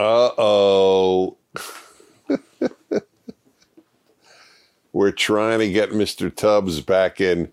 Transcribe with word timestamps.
Uh 0.00 0.30
oh. 0.38 1.36
We're 4.94 5.12
trying 5.12 5.58
to 5.58 5.70
get 5.70 5.90
Mr. 5.90 6.34
Tubbs 6.34 6.80
back 6.80 7.20
in. 7.20 7.52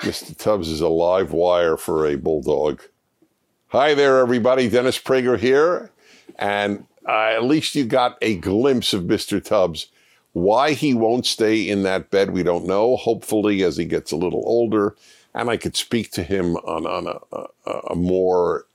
Mr. 0.00 0.36
Tubbs 0.36 0.68
is 0.68 0.82
a 0.82 0.88
live 0.88 1.32
wire 1.32 1.78
for 1.78 2.06
a 2.06 2.16
bulldog. 2.16 2.82
Hi 3.68 3.94
there, 3.94 4.18
everybody. 4.18 4.68
Dennis 4.68 4.98
Prager 4.98 5.38
here. 5.38 5.90
And 6.38 6.84
uh, 7.08 7.30
at 7.30 7.44
least 7.44 7.74
you 7.74 7.86
got 7.86 8.18
a 8.20 8.36
glimpse 8.36 8.92
of 8.92 9.04
Mr. 9.04 9.42
Tubbs. 9.42 9.86
Why 10.34 10.72
he 10.72 10.92
won't 10.92 11.24
stay 11.24 11.66
in 11.66 11.82
that 11.84 12.10
bed, 12.10 12.32
we 12.32 12.42
don't 12.42 12.66
know. 12.66 12.96
Hopefully, 12.96 13.62
as 13.62 13.78
he 13.78 13.86
gets 13.86 14.12
a 14.12 14.16
little 14.16 14.42
older, 14.44 14.96
and 15.34 15.48
I 15.48 15.56
could 15.56 15.76
speak 15.76 16.10
to 16.10 16.22
him 16.22 16.56
on, 16.56 16.86
on 16.86 17.06
a, 17.06 17.20
a, 17.34 17.72
a 17.92 17.94
more 17.94 18.66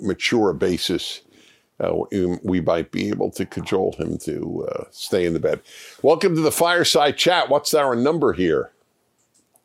mature 0.00 0.52
basis, 0.52 1.22
uh, 1.80 1.94
we 2.42 2.60
might 2.60 2.90
be 2.90 3.08
able 3.08 3.30
to 3.30 3.46
cajole 3.46 3.94
him 3.98 4.18
to 4.18 4.68
uh, 4.70 4.84
stay 4.90 5.24
in 5.24 5.32
the 5.32 5.40
bed. 5.40 5.60
Welcome 6.02 6.34
to 6.34 6.40
the 6.42 6.52
fireside 6.52 7.16
chat. 7.16 7.48
What's 7.48 7.72
our 7.72 7.96
number 7.96 8.32
here? 8.32 8.72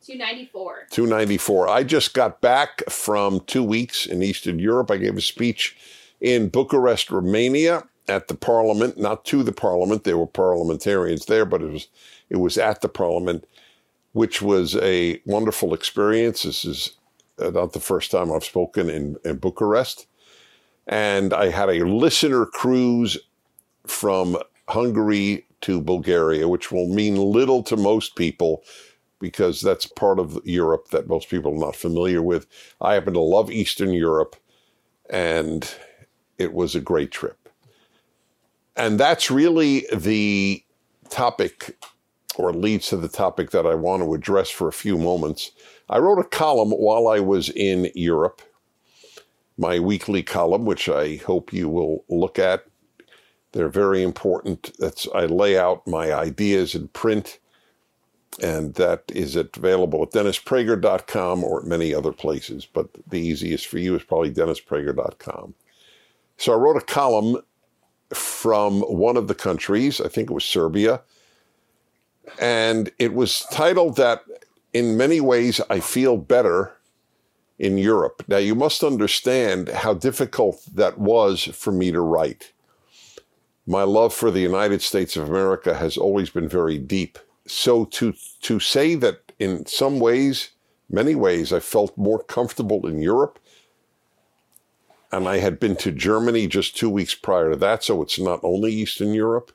294. 0.06 0.86
294. 0.90 1.68
I 1.68 1.82
just 1.82 2.14
got 2.14 2.40
back 2.40 2.88
from 2.88 3.40
two 3.40 3.64
weeks 3.64 4.06
in 4.06 4.22
Eastern 4.22 4.58
Europe. 4.58 4.90
I 4.90 4.98
gave 4.98 5.16
a 5.16 5.20
speech 5.20 5.76
in 6.20 6.48
Bucharest, 6.48 7.10
Romania 7.10 7.84
at 8.08 8.28
the 8.28 8.34
parliament, 8.34 8.98
not 8.98 9.24
to 9.26 9.42
the 9.42 9.52
parliament. 9.52 10.04
There 10.04 10.16
were 10.16 10.26
parliamentarians 10.26 11.26
there, 11.26 11.44
but 11.44 11.60
it 11.60 11.70
was, 11.70 11.88
it 12.30 12.36
was 12.36 12.56
at 12.56 12.80
the 12.80 12.88
parliament, 12.88 13.46
which 14.12 14.40
was 14.40 14.76
a 14.76 15.20
wonderful 15.26 15.74
experience. 15.74 16.44
This 16.44 16.64
is 16.64 16.92
uh, 17.40 17.50
not 17.50 17.72
the 17.72 17.80
first 17.80 18.12
time 18.12 18.32
I've 18.32 18.44
spoken 18.44 18.88
in, 18.88 19.16
in 19.24 19.38
Bucharest. 19.38 20.06
And 20.86 21.32
I 21.32 21.50
had 21.50 21.68
a 21.68 21.84
listener 21.86 22.46
cruise 22.46 23.18
from 23.86 24.36
Hungary 24.68 25.46
to 25.62 25.80
Bulgaria, 25.80 26.48
which 26.48 26.70
will 26.70 26.88
mean 26.88 27.16
little 27.16 27.62
to 27.64 27.76
most 27.76 28.16
people 28.16 28.62
because 29.18 29.60
that's 29.60 29.86
part 29.86 30.18
of 30.18 30.38
Europe 30.44 30.88
that 30.88 31.08
most 31.08 31.28
people 31.28 31.54
are 31.54 31.66
not 31.66 31.76
familiar 31.76 32.22
with. 32.22 32.46
I 32.80 32.94
happen 32.94 33.14
to 33.14 33.20
love 33.20 33.50
Eastern 33.50 33.92
Europe, 33.92 34.36
and 35.08 35.68
it 36.38 36.52
was 36.52 36.74
a 36.74 36.80
great 36.80 37.10
trip. 37.10 37.48
And 38.76 39.00
that's 39.00 39.30
really 39.30 39.86
the 39.92 40.62
topic, 41.08 41.78
or 42.36 42.52
leads 42.52 42.88
to 42.88 42.98
the 42.98 43.08
topic 43.08 43.50
that 43.52 43.66
I 43.66 43.74
want 43.74 44.02
to 44.02 44.14
address 44.14 44.50
for 44.50 44.68
a 44.68 44.72
few 44.72 44.98
moments. 44.98 45.50
I 45.88 45.98
wrote 45.98 46.18
a 46.18 46.24
column 46.24 46.72
while 46.72 47.08
I 47.08 47.20
was 47.20 47.48
in 47.48 47.90
Europe 47.94 48.42
my 49.58 49.78
weekly 49.78 50.22
column, 50.22 50.64
which 50.64 50.88
I 50.88 51.16
hope 51.16 51.52
you 51.52 51.68
will 51.68 52.04
look 52.08 52.38
at. 52.38 52.64
They're 53.52 53.68
very 53.68 54.02
important. 54.02 54.72
That's 54.78 55.08
I 55.14 55.26
lay 55.26 55.58
out 55.58 55.86
my 55.86 56.12
ideas 56.12 56.74
in 56.74 56.88
print, 56.88 57.38
and 58.42 58.74
that 58.74 59.04
is 59.08 59.34
available 59.34 60.02
at 60.02 60.10
dennisprager.com 60.10 61.42
or 61.42 61.60
at 61.60 61.66
many 61.66 61.94
other 61.94 62.12
places. 62.12 62.66
But 62.66 62.90
the 63.08 63.20
easiest 63.20 63.66
for 63.66 63.78
you 63.78 63.96
is 63.96 64.02
probably 64.02 64.32
dennisprager.com. 64.32 65.54
So 66.36 66.52
I 66.52 66.56
wrote 66.56 66.76
a 66.76 66.82
column 66.84 67.38
from 68.10 68.82
one 68.82 69.16
of 69.16 69.26
the 69.26 69.34
countries, 69.34 70.00
I 70.00 70.08
think 70.08 70.30
it 70.30 70.34
was 70.34 70.44
Serbia, 70.44 71.00
and 72.38 72.90
it 72.98 73.14
was 73.14 73.46
titled 73.50 73.96
that 73.96 74.22
in 74.72 74.96
many 74.96 75.20
ways 75.20 75.60
I 75.70 75.80
feel 75.80 76.16
better 76.16 76.75
in 77.58 77.78
Europe. 77.78 78.22
Now, 78.28 78.36
you 78.36 78.54
must 78.54 78.84
understand 78.84 79.68
how 79.68 79.94
difficult 79.94 80.62
that 80.74 80.98
was 80.98 81.44
for 81.44 81.72
me 81.72 81.90
to 81.90 82.00
write. 82.00 82.52
My 83.66 83.82
love 83.82 84.14
for 84.14 84.30
the 84.30 84.40
United 84.40 84.82
States 84.82 85.16
of 85.16 85.28
America 85.28 85.74
has 85.74 85.96
always 85.96 86.30
been 86.30 86.48
very 86.48 86.78
deep. 86.78 87.18
So 87.46 87.84
to, 87.86 88.14
to 88.42 88.60
say 88.60 88.94
that 88.96 89.32
in 89.38 89.66
some 89.66 89.98
ways, 90.00 90.50
many 90.90 91.14
ways, 91.14 91.52
I 91.52 91.60
felt 91.60 91.96
more 91.96 92.22
comfortable 92.22 92.86
in 92.86 93.00
Europe, 93.00 93.38
and 95.10 95.28
I 95.28 95.38
had 95.38 95.58
been 95.58 95.76
to 95.76 95.92
Germany 95.92 96.46
just 96.46 96.76
two 96.76 96.90
weeks 96.90 97.14
prior 97.14 97.50
to 97.50 97.56
that, 97.56 97.84
so 97.84 98.02
it's 98.02 98.18
not 98.18 98.40
only 98.42 98.72
Eastern 98.72 99.14
Europe. 99.14 99.52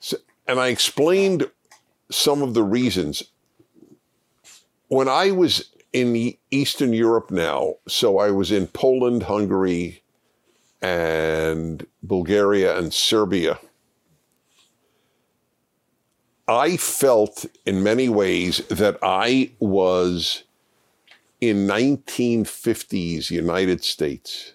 So, 0.00 0.18
and 0.46 0.60
I 0.60 0.68
explained 0.68 1.50
some 2.10 2.42
of 2.42 2.54
the 2.54 2.62
reasons. 2.62 3.22
When 4.88 5.08
I 5.08 5.30
was 5.30 5.70
in 5.92 6.34
Eastern 6.50 6.92
Europe 6.92 7.30
now. 7.30 7.74
So 7.86 8.18
I 8.18 8.30
was 8.30 8.50
in 8.50 8.66
Poland, 8.68 9.24
Hungary, 9.24 10.02
and 10.80 11.86
Bulgaria 12.02 12.76
and 12.78 12.92
Serbia. 12.92 13.58
I 16.48 16.76
felt 16.76 17.46
in 17.64 17.82
many 17.82 18.08
ways 18.08 18.58
that 18.68 18.98
I 19.02 19.52
was 19.60 20.42
in 21.40 21.66
1950s 21.66 23.30
United 23.30 23.84
States. 23.84 24.54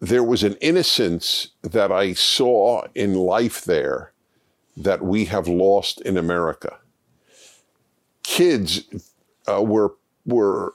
There 0.00 0.24
was 0.24 0.42
an 0.42 0.56
innocence 0.60 1.48
that 1.62 1.90
I 1.92 2.12
saw 2.12 2.84
in 2.94 3.14
life 3.14 3.64
there 3.64 4.12
that 4.76 5.02
we 5.02 5.26
have 5.26 5.46
lost 5.46 6.00
in 6.02 6.16
America. 6.16 6.78
Kids 8.22 8.82
uh, 9.48 9.62
were 9.62 9.94
were 10.26 10.74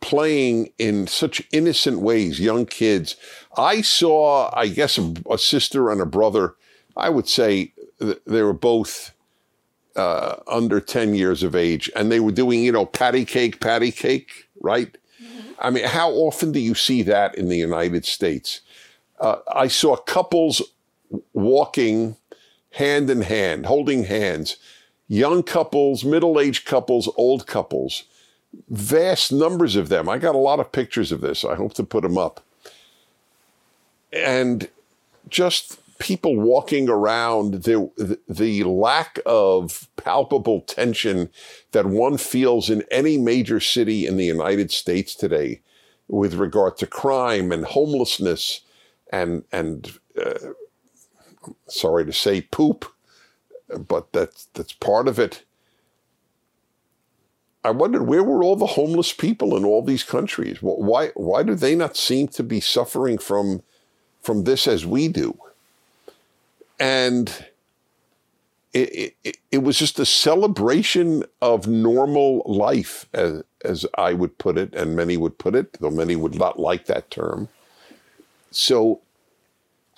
playing 0.00 0.72
in 0.78 1.06
such 1.06 1.42
innocent 1.52 2.00
ways, 2.00 2.38
young 2.38 2.66
kids. 2.66 3.16
I 3.56 3.80
saw, 3.80 4.50
I 4.54 4.68
guess, 4.68 4.98
a, 4.98 5.14
a 5.30 5.38
sister 5.38 5.90
and 5.90 6.00
a 6.00 6.06
brother. 6.06 6.54
I 6.96 7.10
would 7.10 7.28
say 7.28 7.72
they 7.98 8.42
were 8.42 8.52
both 8.52 9.12
uh, 9.96 10.36
under 10.46 10.80
10 10.80 11.14
years 11.14 11.42
of 11.42 11.56
age, 11.56 11.90
and 11.96 12.12
they 12.12 12.20
were 12.20 12.32
doing, 12.32 12.62
you 12.62 12.72
know, 12.72 12.86
patty 12.86 13.24
cake, 13.24 13.60
patty 13.60 13.90
cake, 13.90 14.48
right? 14.60 14.96
Mm-hmm. 15.22 15.52
I 15.58 15.70
mean, 15.70 15.84
how 15.84 16.10
often 16.10 16.52
do 16.52 16.60
you 16.60 16.74
see 16.74 17.02
that 17.02 17.34
in 17.34 17.48
the 17.48 17.56
United 17.56 18.04
States? 18.04 18.60
Uh, 19.18 19.36
I 19.52 19.68
saw 19.68 19.96
couples 19.96 20.62
walking 21.32 22.16
hand 22.72 23.08
in 23.08 23.22
hand, 23.22 23.66
holding 23.66 24.04
hands, 24.04 24.56
young 25.08 25.42
couples, 25.42 26.04
middle 26.04 26.40
aged 26.40 26.64
couples, 26.64 27.08
old 27.16 27.46
couples 27.46 28.04
vast 28.68 29.32
numbers 29.32 29.76
of 29.76 29.88
them. 29.88 30.08
I 30.08 30.18
got 30.18 30.34
a 30.34 30.38
lot 30.38 30.60
of 30.60 30.72
pictures 30.72 31.12
of 31.12 31.20
this. 31.20 31.44
I 31.44 31.54
hope 31.54 31.74
to 31.74 31.84
put 31.84 32.02
them 32.02 32.18
up. 32.18 32.42
And 34.12 34.68
just 35.28 35.78
people 35.98 36.36
walking 36.36 36.88
around, 36.88 37.64
the, 37.64 38.18
the 38.28 38.64
lack 38.64 39.18
of 39.26 39.88
palpable 39.96 40.60
tension 40.62 41.30
that 41.72 41.86
one 41.86 42.18
feels 42.18 42.70
in 42.70 42.84
any 42.90 43.18
major 43.18 43.60
city 43.60 44.06
in 44.06 44.16
the 44.16 44.24
United 44.24 44.70
States 44.70 45.14
today 45.14 45.60
with 46.08 46.34
regard 46.34 46.76
to 46.78 46.86
crime 46.86 47.50
and 47.50 47.64
homelessness 47.64 48.60
and, 49.12 49.44
and 49.52 49.98
uh, 50.22 50.34
sorry 51.68 52.04
to 52.04 52.12
say 52.12 52.40
poop, 52.40 52.84
but 53.68 54.12
that's, 54.12 54.46
that's 54.54 54.72
part 54.72 55.08
of 55.08 55.18
it. 55.18 55.44
I 57.66 57.70
wondered 57.70 58.04
where 58.04 58.22
were 58.22 58.44
all 58.44 58.54
the 58.54 58.64
homeless 58.64 59.12
people 59.12 59.56
in 59.56 59.64
all 59.64 59.82
these 59.82 60.04
countries? 60.04 60.58
Why 60.60 61.08
why 61.16 61.42
do 61.42 61.56
they 61.56 61.74
not 61.74 61.96
seem 61.96 62.28
to 62.28 62.44
be 62.44 62.60
suffering 62.60 63.18
from 63.18 63.60
from 64.22 64.44
this 64.44 64.68
as 64.68 64.86
we 64.86 65.08
do? 65.08 65.36
And 66.78 67.46
it, 68.72 69.16
it, 69.24 69.38
it 69.50 69.58
was 69.64 69.78
just 69.78 69.98
a 69.98 70.06
celebration 70.06 71.24
of 71.42 71.66
normal 71.66 72.42
life, 72.44 73.06
as, 73.12 73.42
as 73.64 73.86
I 73.96 74.12
would 74.12 74.38
put 74.38 74.58
it, 74.58 74.72
and 74.74 74.94
many 74.94 75.16
would 75.16 75.38
put 75.38 75.56
it, 75.56 75.78
though 75.80 75.90
many 75.90 76.14
would 76.14 76.36
not 76.36 76.60
like 76.60 76.86
that 76.86 77.10
term. 77.10 77.48
So 78.52 79.00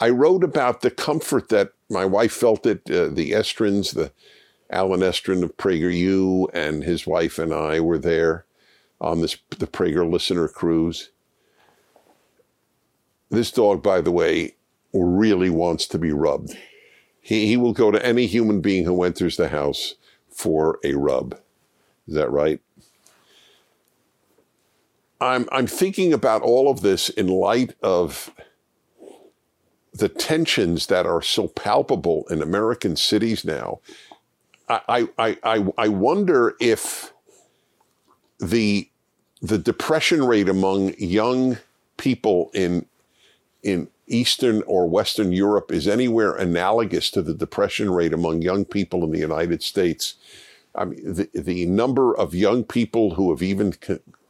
I 0.00 0.08
wrote 0.08 0.44
about 0.44 0.80
the 0.80 0.90
comfort 0.90 1.48
that 1.50 1.72
my 1.88 2.04
wife 2.04 2.32
felt 2.32 2.66
it, 2.66 2.90
uh, 2.90 3.08
the 3.08 3.32
Estrins, 3.32 3.94
the 3.94 4.12
Allen 4.70 5.00
Estrin 5.00 5.42
of 5.42 5.56
PragerU 5.56 6.48
and 6.52 6.84
his 6.84 7.06
wife 7.06 7.38
and 7.38 7.52
I 7.52 7.80
were 7.80 7.98
there 7.98 8.44
on 9.00 9.20
this 9.20 9.36
the 9.50 9.66
Prager 9.66 10.10
listener 10.10 10.48
cruise. 10.48 11.10
This 13.30 13.50
dog, 13.50 13.82
by 13.82 14.00
the 14.00 14.10
way, 14.10 14.56
really 14.92 15.50
wants 15.50 15.86
to 15.88 15.98
be 15.98 16.12
rubbed. 16.12 16.56
He, 17.20 17.46
he 17.46 17.56
will 17.56 17.72
go 17.72 17.90
to 17.90 18.04
any 18.04 18.26
human 18.26 18.60
being 18.60 18.84
who 18.84 19.02
enters 19.02 19.36
the 19.36 19.48
house 19.48 19.94
for 20.30 20.78
a 20.82 20.94
rub. 20.94 21.38
Is 22.06 22.14
that 22.14 22.30
right? 22.30 22.60
I'm, 25.20 25.48
I'm 25.50 25.66
thinking 25.66 26.12
about 26.12 26.42
all 26.42 26.70
of 26.70 26.80
this 26.80 27.08
in 27.08 27.26
light 27.26 27.74
of 27.82 28.30
the 29.94 30.08
tensions 30.08 30.86
that 30.88 31.06
are 31.06 31.22
so 31.22 31.48
palpable 31.48 32.26
in 32.30 32.42
American 32.42 32.96
cities 32.96 33.44
now 33.44 33.80
I, 34.68 35.08
I, 35.18 35.38
I, 35.42 35.66
I 35.78 35.88
wonder 35.88 36.56
if 36.60 37.12
the 38.38 38.88
the 39.40 39.58
depression 39.58 40.24
rate 40.24 40.48
among 40.48 40.94
young 40.98 41.58
people 41.96 42.50
in 42.54 42.86
in 43.62 43.88
Eastern 44.06 44.62
or 44.62 44.88
Western 44.88 45.32
Europe 45.32 45.70
is 45.70 45.86
anywhere 45.86 46.34
analogous 46.34 47.10
to 47.10 47.22
the 47.22 47.34
depression 47.34 47.90
rate 47.90 48.12
among 48.12 48.42
young 48.42 48.64
people 48.64 49.04
in 49.04 49.10
the 49.10 49.18
United 49.18 49.62
States. 49.62 50.14
I 50.74 50.86
mean, 50.86 51.00
the, 51.04 51.28
the 51.34 51.66
number 51.66 52.16
of 52.16 52.34
young 52.34 52.64
people 52.64 53.14
who 53.14 53.30
have 53.30 53.42
even 53.42 53.74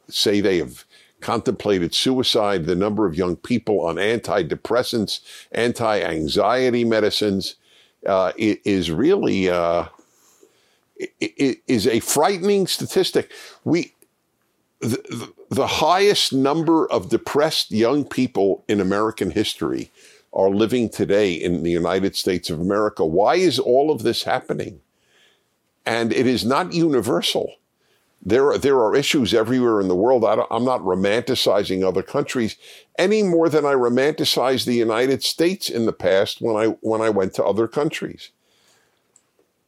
say 0.09 0.41
they 0.41 0.57
have 0.57 0.85
contemplated 1.21 1.93
suicide, 1.93 2.65
the 2.65 2.75
number 2.75 3.05
of 3.05 3.15
young 3.15 3.35
people 3.35 3.81
on 3.81 3.95
antidepressants, 3.95 5.21
anti-anxiety 5.51 6.83
medicines, 6.83 7.55
uh, 8.05 8.31
is 8.37 8.91
really 8.91 9.49
uh, 9.49 9.85
is 11.19 11.87
a 11.87 11.99
frightening 11.99 12.67
statistic. 12.67 13.31
We 13.63 13.93
the, 14.79 15.33
the 15.49 15.67
highest 15.67 16.31
number 16.31 16.89
of 16.89 17.09
depressed 17.09 17.71
young 17.71 18.05
people 18.05 18.63
in 18.67 18.79
American 18.79 19.31
history 19.31 19.91
are 20.31 20.49
living 20.49 20.89
today 20.89 21.33
in 21.33 21.63
the 21.63 21.71
United 21.71 22.15
States 22.15 22.49
of 22.49 22.59
America. 22.59 23.05
Why 23.05 23.35
is 23.35 23.59
all 23.59 23.91
of 23.91 24.03
this 24.03 24.23
happening? 24.23 24.79
And 25.85 26.13
it 26.13 26.27
is 26.27 26.45
not 26.45 26.71
universal. 26.73 27.55
There 28.21 28.51
are, 28.51 28.57
there 28.57 28.79
are 28.79 28.95
issues 28.95 29.33
everywhere 29.33 29.79
in 29.79 29.87
the 29.87 29.95
world. 29.95 30.25
I 30.25 30.33
am 30.53 30.65
not 30.65 30.81
romanticizing 30.81 31.87
other 31.87 32.03
countries 32.03 32.57
any 32.97 33.23
more 33.23 33.47
than 33.47 33.65
I 33.65 33.73
romanticized 33.73 34.65
the 34.65 34.75
United 34.75 35.23
States 35.23 35.69
in 35.69 35.85
the 35.85 35.93
past 35.93 36.41
when 36.41 36.55
I, 36.57 36.65
when 36.81 37.01
I 37.01 37.09
went 37.09 37.33
to 37.35 37.45
other 37.45 37.67
countries. 37.67 38.31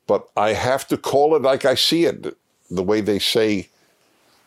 But 0.05 0.27
I 0.35 0.53
have 0.53 0.85
to 0.89 0.97
call 0.97 1.35
it 1.35 1.41
like 1.41 1.63
I 1.63 1.75
see 1.75 2.03
it, 2.05 2.37
the 2.69 2.83
way 2.83 2.99
they 2.99 3.19
say 3.19 3.69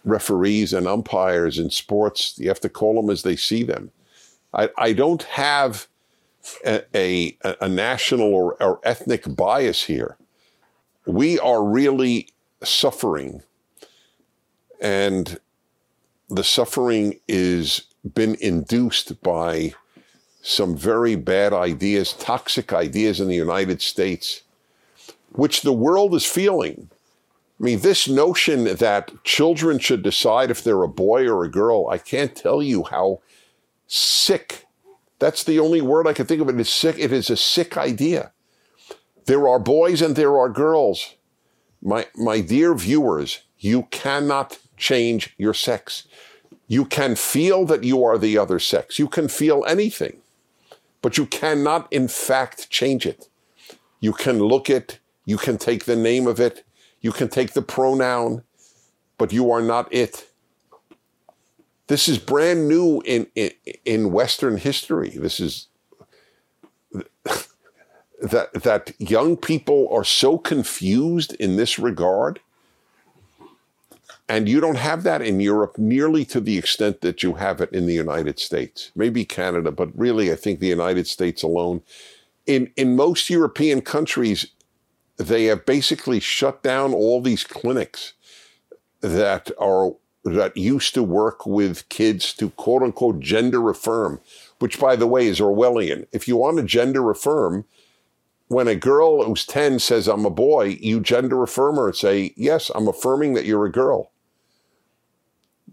referees 0.05 0.75
and 0.75 0.87
umpires 0.87 1.59
in 1.59 1.71
sports. 1.71 2.39
You 2.39 2.49
have 2.49 2.61
to 2.61 2.69
call 2.69 3.01
them 3.01 3.11
as 3.11 3.23
they 3.23 3.37
see 3.37 3.63
them. 3.63 3.91
I, 4.53 4.69
I 4.77 4.93
don't 4.93 5.23
have 5.23 5.89
a, 6.67 6.83
a, 6.95 7.37
a 7.63 7.69
national 7.69 8.35
or, 8.35 8.63
or 8.63 8.81
ethnic 8.85 9.35
bias 9.35 9.85
here. 9.85 10.19
We 11.07 11.39
are 11.39 11.65
really 11.65 12.29
suffering 12.63 13.43
and 14.81 15.39
the 16.29 16.45
suffering 16.45 17.21
is 17.29 17.83
been 18.15 18.35
induced 18.41 19.23
by 19.23 19.73
some 20.43 20.77
very 20.77 21.17
bad 21.17 21.55
ideas, 21.55 22.13
toxic 22.13 22.73
ideas 22.73 23.19
in 23.19 23.29
the 23.29 23.35
United 23.35 23.81
States, 23.81 24.43
which 25.33 25.63
the 25.63 25.73
world 25.73 26.15
is 26.15 26.27
feeling. 26.27 26.91
I 27.59 27.65
mean, 27.65 27.81
this 27.81 28.09
notion 28.09 28.65
that 28.65 29.25
children 29.25 29.79
should 29.79 30.03
decide 30.03 30.51
if 30.51 30.63
they're 30.63 30.83
a 30.83 30.89
boy 30.89 31.27
or 31.27 31.45
a 31.45 31.51
girl, 31.51 31.89
I 31.89 31.99
can't 31.99 32.37
tell 32.37 32.63
you 32.63 32.85
how 32.85 33.21
sick. 33.87 34.67
That's 35.19 35.45
the 35.45 35.59
only 35.59 35.81
word 35.81 36.07
I 36.07 36.13
can 36.13 36.27
think 36.27 36.43
of. 36.43 36.49
It 36.51 36.61
is 36.61 36.69
sick. 36.69 36.99
It 36.99 37.13
is 37.13 37.31
a 37.31 37.37
sick 37.37 37.79
idea. 37.79 38.33
There 39.25 39.49
are 39.49 39.59
boys 39.59 40.03
and 40.03 40.15
there 40.15 40.37
are 40.39 40.51
girls. 40.51 41.15
My, 41.81 42.07
my 42.17 42.41
dear 42.41 42.75
viewers, 42.75 43.41
you 43.59 43.85
cannot 43.85 44.59
change 44.77 45.35
your 45.39 45.55
sex. 45.55 46.05
You 46.67 46.85
can 46.85 47.15
feel 47.15 47.65
that 47.67 47.85
you 47.85 48.05
are 48.05 48.19
the 48.19 48.39
other 48.39 48.59
sex. 48.59 48.99
You 48.99 49.09
can 49.09 49.29
feel 49.29 49.65
anything, 49.67 50.19
but 51.03 51.19
you 51.19 51.27
cannot, 51.27 51.93
in 51.93 52.09
fact, 52.09 52.71
change 52.71 53.07
it. 53.07 53.29
You 54.01 54.13
can 54.13 54.39
look 54.39 54.69
it, 54.71 54.99
you 55.25 55.37
can 55.37 55.59
take 55.59 55.85
the 55.85 55.97
name 55.97 56.27
of 56.27 56.41
it, 56.41 56.65
you 57.01 57.13
can 57.13 57.29
take 57.29 57.53
the 57.53 57.63
pronoun, 57.63 58.43
but 59.19 59.33
you 59.33 59.51
are 59.51 59.63
not 59.63 59.93
it. 59.93 60.29
This 61.87 62.09
is 62.09 62.19
brand 62.19 62.69
new 62.69 63.03
in, 63.05 63.27
in, 63.35 63.51
in 63.85 64.13
Western 64.13 64.57
history. 64.57 65.11
This 65.11 65.39
is 65.39 65.69
that, 68.23 68.55
that 68.55 68.93
young 68.99 69.37
people 69.37 69.89
are 69.91 70.05
so 70.05 70.39
confused 70.39 71.35
in 71.35 71.57
this 71.57 71.79
regard 71.79 72.41
and 74.29 74.49
you 74.49 74.61
don't 74.61 74.79
have 74.79 75.03
that 75.03 75.23
in 75.23 75.41
Europe 75.41 75.77
nearly 75.77 76.25
to 76.27 76.41
the 76.41 76.57
extent 76.57 77.03
that 77.03 77.23
you 77.23 77.35
have 77.35 77.61
it 77.61 77.71
in 77.73 77.87
the 77.87 77.95
United 77.95 78.39
States. 78.39 78.91
Maybe 78.97 79.25
Canada, 79.25 79.71
but 79.71 79.97
really, 79.99 80.33
I 80.33 80.37
think 80.37 80.61
the 80.61 80.67
United 80.67 81.07
States 81.07 81.43
alone. 81.43 81.83
In, 82.47 82.71
in 82.77 82.97
most 82.97 83.29
European 83.29 83.83
countries, 83.83 84.47
they 85.17 85.45
have 85.45 85.67
basically 85.67 86.21
shut 86.21 86.63
down 86.63 86.95
all 86.95 87.21
these 87.21 87.45
clinics 87.45 88.15
that 89.01 89.51
are 89.59 89.93
that 90.25 90.57
used 90.57 90.95
to 90.95 91.03
work 91.03 91.45
with 91.45 91.87
kids 91.91 92.33
to 92.33 92.49
quote 92.51 92.83
unquote 92.83 93.21
gender 93.21 93.69
affirm, 93.69 94.21
which 94.59 94.81
by 94.81 94.97
the 94.97 95.07
way 95.07 95.27
is 95.27 95.39
Orwellian. 95.39 96.07
If 96.13 96.27
you 96.27 96.37
want 96.37 96.57
to 96.57 96.63
gender 96.63 97.11
affirm, 97.11 97.67
when 98.49 98.67
a 98.67 98.75
girl 98.75 99.23
who's 99.23 99.45
10 99.45 99.81
says, 99.81 100.09
I'm 100.09 100.25
a 100.25 100.31
boy, 100.31 100.79
you 100.81 101.01
gender 101.01 101.43
affirm 101.43 101.77
her 101.77 101.89
and 101.89 101.97
say, 101.97 102.33
Yes, 102.37 102.71
I'm 102.75 102.89
affirming 102.89 103.35
that 103.35 103.45
you're 103.45 103.67
a 103.67 103.73
girl. 103.73 104.11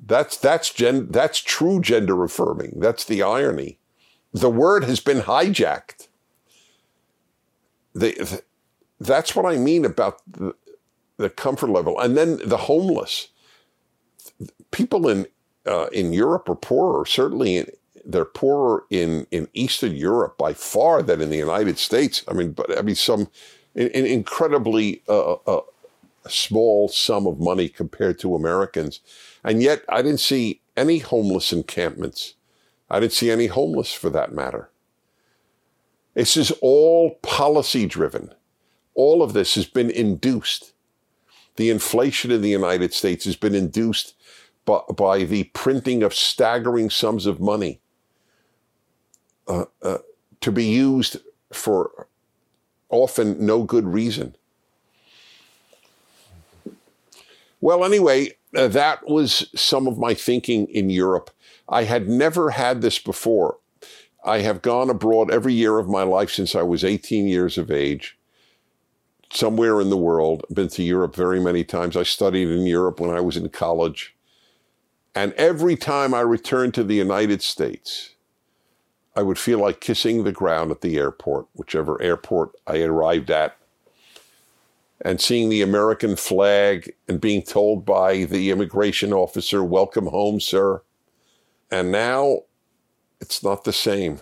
That's 0.04 0.38
that's 0.38 0.74
gen, 0.74 1.10
that's 1.12 1.40
true 1.40 1.80
gender 1.80 2.24
affirming. 2.24 2.80
That's 2.80 3.06
the 3.06 3.22
irony. 3.22 3.78
The 4.34 4.50
word 4.50 4.84
has 4.86 5.00
been 5.00 5.22
hijacked. 5.22 6.08
The, 7.94 8.14
the, 8.14 8.42
that's 9.00 9.36
what 9.36 9.46
I 9.46 9.58
mean 9.58 9.86
about 9.86 10.22
the, 10.26 10.56
the 11.18 11.30
comfort 11.30 11.70
level. 11.70 12.00
And 12.00 12.18
then 12.18 12.40
the 12.44 12.58
homeless. 12.58 13.28
People 14.72 15.08
in 15.08 15.28
uh, 15.66 15.88
in 15.92 16.14
Europe 16.14 16.50
are 16.50 16.56
poorer. 16.56 17.06
Certainly, 17.06 17.58
in, 17.58 17.68
they're 18.06 18.26
poorer 18.26 18.86
in 18.90 19.28
in 19.30 19.48
Eastern 19.54 19.96
Europe 19.96 20.38
by 20.38 20.54
far 20.54 21.04
than 21.04 21.22
in 21.22 21.30
the 21.30 21.38
United 21.38 21.78
States. 21.78 22.24
I 22.28 22.34
mean, 22.34 22.54
but 22.54 22.78
I 22.78 22.82
mean 22.82 22.96
some 22.96 23.28
an, 23.76 23.90
incredibly 23.90 25.04
uh, 25.08 25.34
uh, 25.34 25.62
small 26.28 26.88
sum 26.88 27.28
of 27.28 27.40
money 27.40 27.70
compared 27.70 28.20
to 28.20 28.36
Americans. 28.36 29.02
And 29.44 29.62
yet 29.62 29.84
I 29.90 30.02
didn't 30.02 30.20
see 30.20 30.62
any 30.78 31.00
homeless 31.00 31.52
encampments. 31.52 32.36
I 32.90 33.00
didn't 33.00 33.14
see 33.14 33.32
any 33.32 33.48
homeless 33.48 33.94
for 33.94 34.10
that 34.10 34.34
matter. 34.34 34.70
This 36.14 36.36
is 36.36 36.52
all 36.62 37.16
policy 37.22 37.86
driven. 37.86 38.34
All 38.94 39.24
of 39.24 39.34
this 39.34 39.56
has 39.56 39.66
been 39.66 39.90
induced. 39.90 40.74
The 41.56 41.70
inflation 41.70 42.32
in 42.32 42.42
the 42.42 42.50
United 42.50 42.94
States 42.94 43.26
has 43.26 43.36
been 43.36 43.56
induced 43.56 44.16
by, 44.66 44.82
by 44.96 45.24
the 45.24 45.46
printing 45.46 46.04
of 46.04 46.14
staggering 46.14 46.90
sums 46.90 47.26
of 47.26 47.40
money 47.40 47.80
uh, 49.48 49.66
uh, 49.82 50.00
to 50.42 50.52
be 50.52 50.66
used 50.66 51.18
for 51.52 52.08
often 52.90 53.44
no 53.46 53.64
good 53.64 53.86
reason. 53.86 54.36
Well, 57.62 57.86
anyway, 57.86 58.36
uh, 58.56 58.68
that 58.68 59.08
was 59.08 59.50
some 59.56 59.88
of 59.88 59.98
my 59.98 60.14
thinking 60.14 60.68
in 60.68 60.90
Europe. 60.90 61.32
I 61.70 61.84
had 61.84 62.08
never 62.08 62.52
had 62.52 62.82
this 62.82 63.00
before. 63.00 63.58
I 64.24 64.40
have 64.40 64.62
gone 64.62 64.90
abroad 64.90 65.32
every 65.32 65.54
year 65.54 65.80
of 65.80 65.88
my 65.88 66.04
life 66.04 66.32
since 66.32 66.54
I 66.54 66.62
was 66.62 66.84
18 66.84 67.28
years 67.28 67.58
of 67.58 67.72
age, 67.72 68.18
somewhere 69.32 69.82
in 69.82 69.90
the 69.90 69.98
world. 69.98 70.46
I've 70.50 70.56
been 70.56 70.68
to 70.70 70.84
Europe 70.84 71.16
very 71.16 71.40
many 71.40 71.64
times. 71.64 71.98
I 71.98 72.04
studied 72.04 72.50
in 72.50 72.66
Europe 72.66 73.00
when 73.00 73.10
I 73.10 73.22
was 73.22 73.38
in 73.38 73.50
college. 73.50 74.16
And 75.16 75.34
every 75.34 75.76
time 75.76 76.14
I 76.14 76.22
returned 76.22 76.74
to 76.76 76.84
the 76.84 76.96
United 76.96 77.42
States, 77.42 78.16
I 79.16 79.24
would 79.24 79.40
feel 79.40 79.60
like 79.60 79.82
kissing 79.82 80.24
the 80.24 80.32
ground 80.32 80.72
at 80.72 80.82
the 80.82 80.98
airport, 80.98 81.48
whichever 81.54 82.02
airport 82.02 82.52
I 82.66 82.82
arrived 82.82 83.30
at 83.30 83.58
and 85.04 85.20
seeing 85.20 85.50
the 85.50 85.62
American 85.62 86.16
flag 86.16 86.94
and 87.08 87.20
being 87.20 87.42
told 87.42 87.86
by 87.86 88.26
the 88.26 88.52
immigration 88.52 89.12
officer, 89.14 89.64
Welcome 89.64 90.08
home, 90.08 90.40
sir. 90.40 90.84
And 91.72 91.92
now 91.92 92.42
it's 93.20 93.44
not 93.44 93.64
the 93.64 93.74
same. 93.74 94.20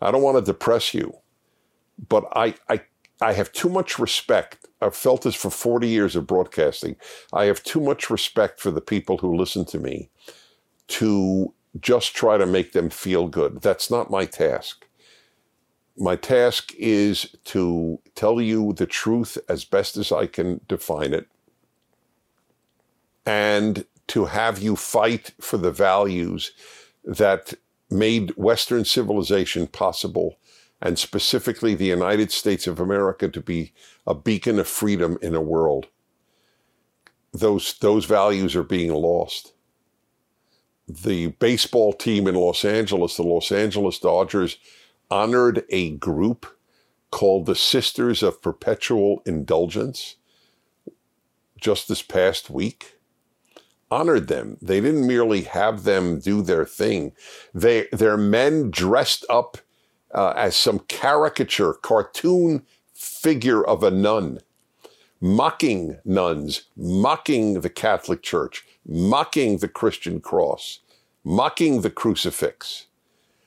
I 0.00 0.10
don't 0.10 0.22
want 0.22 0.38
to 0.38 0.52
depress 0.52 0.94
you, 0.94 1.16
but 2.08 2.24
I, 2.34 2.54
I, 2.68 2.80
I 3.20 3.32
have 3.32 3.52
too 3.52 3.68
much 3.68 3.98
respect. 3.98 4.66
I've 4.80 4.96
felt 4.96 5.22
this 5.22 5.34
for 5.34 5.50
40 5.50 5.88
years 5.88 6.16
of 6.16 6.26
broadcasting. 6.26 6.96
I 7.32 7.46
have 7.46 7.62
too 7.62 7.80
much 7.80 8.10
respect 8.10 8.60
for 8.60 8.70
the 8.70 8.80
people 8.80 9.18
who 9.18 9.36
listen 9.36 9.64
to 9.66 9.78
me 9.78 10.10
to 10.88 11.52
just 11.80 12.14
try 12.14 12.38
to 12.38 12.46
make 12.46 12.72
them 12.72 12.90
feel 12.90 13.26
good. 13.28 13.60
That's 13.60 13.90
not 13.90 14.10
my 14.10 14.24
task 14.24 14.85
my 15.98 16.16
task 16.16 16.74
is 16.78 17.36
to 17.46 18.00
tell 18.14 18.40
you 18.40 18.72
the 18.74 18.86
truth 18.86 19.38
as 19.48 19.64
best 19.64 19.96
as 19.96 20.12
I 20.12 20.26
can 20.26 20.60
define 20.68 21.14
it 21.14 21.28
and 23.26 23.86
to 24.08 24.26
have 24.26 24.58
you 24.60 24.76
fight 24.76 25.32
for 25.40 25.58
the 25.58 25.72
values 25.72 26.52
that 27.04 27.54
made 27.90 28.30
Western 28.36 28.84
civilization 28.84 29.66
possible 29.68 30.38
and 30.82 30.98
specifically 30.98 31.74
the 31.74 31.86
United 31.86 32.32
States 32.32 32.66
of 32.66 32.80
America 32.80 33.28
to 33.28 33.40
be 33.40 33.72
a 34.06 34.14
beacon 34.14 34.58
of 34.58 34.68
freedom 34.68 35.18
in 35.22 35.34
a 35.34 35.40
world. 35.42 35.88
Those, 37.32 37.78
those 37.80 38.06
values 38.06 38.56
are 38.56 38.64
being 38.64 38.92
lost. 38.94 39.52
the 40.88 41.28
baseball 41.28 41.92
team 41.92 42.26
in 42.28 42.34
Los 42.34 42.64
Angeles, 42.64 43.16
the 43.16 43.22
Los 43.22 43.52
Angeles 43.52 43.98
Dodgers, 43.98 44.58
honored 45.10 45.64
a 45.70 45.90
group 45.92 46.46
called 47.10 47.46
the 47.46 47.54
Sisters 47.54 48.22
of 48.22 48.42
Perpetual 48.42 49.22
Indulgence 49.24 50.16
just 51.58 51.88
this 51.88 52.02
past 52.02 52.50
week. 52.50 52.98
Honored 53.90 54.28
them. 54.28 54.58
They 54.60 54.80
didn't 54.80 55.06
merely 55.06 55.42
have 55.42 55.84
them 55.84 56.18
do 56.18 56.42
their 56.42 56.64
thing. 56.64 57.12
They, 57.54 57.86
they're 57.92 58.16
men 58.16 58.70
dressed 58.70 59.24
up 59.30 59.58
uh, 60.12 60.32
as 60.36 60.56
some 60.56 60.80
caricature, 60.80 61.74
cartoon 61.74 62.64
figure 62.94 63.64
of 63.64 63.82
a 63.82 63.90
nun, 63.90 64.40
mocking 65.20 65.98
nuns, 66.04 66.64
mocking 66.76 67.60
the 67.60 67.70
Catholic 67.70 68.22
Church, 68.22 68.64
mocking 68.86 69.58
the 69.58 69.68
Christian 69.68 70.20
cross, 70.20 70.80
mocking 71.22 71.82
the 71.82 71.90
crucifix. 71.90 72.86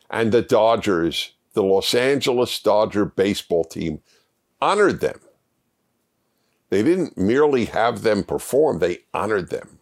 And 0.10 0.32
the 0.32 0.42
Dodgers, 0.42 1.34
the 1.60 1.66
Los 1.66 1.94
Angeles 1.94 2.58
Dodger 2.62 3.04
baseball 3.04 3.66
team, 3.66 4.00
honored 4.62 5.02
them. 5.02 5.20
They 6.70 6.82
didn't 6.84 7.18
merely 7.18 7.66
have 7.66 8.02
them 8.02 8.24
perform, 8.24 8.80
they 8.80 9.00
honored 9.14 9.50
them. 9.50 9.80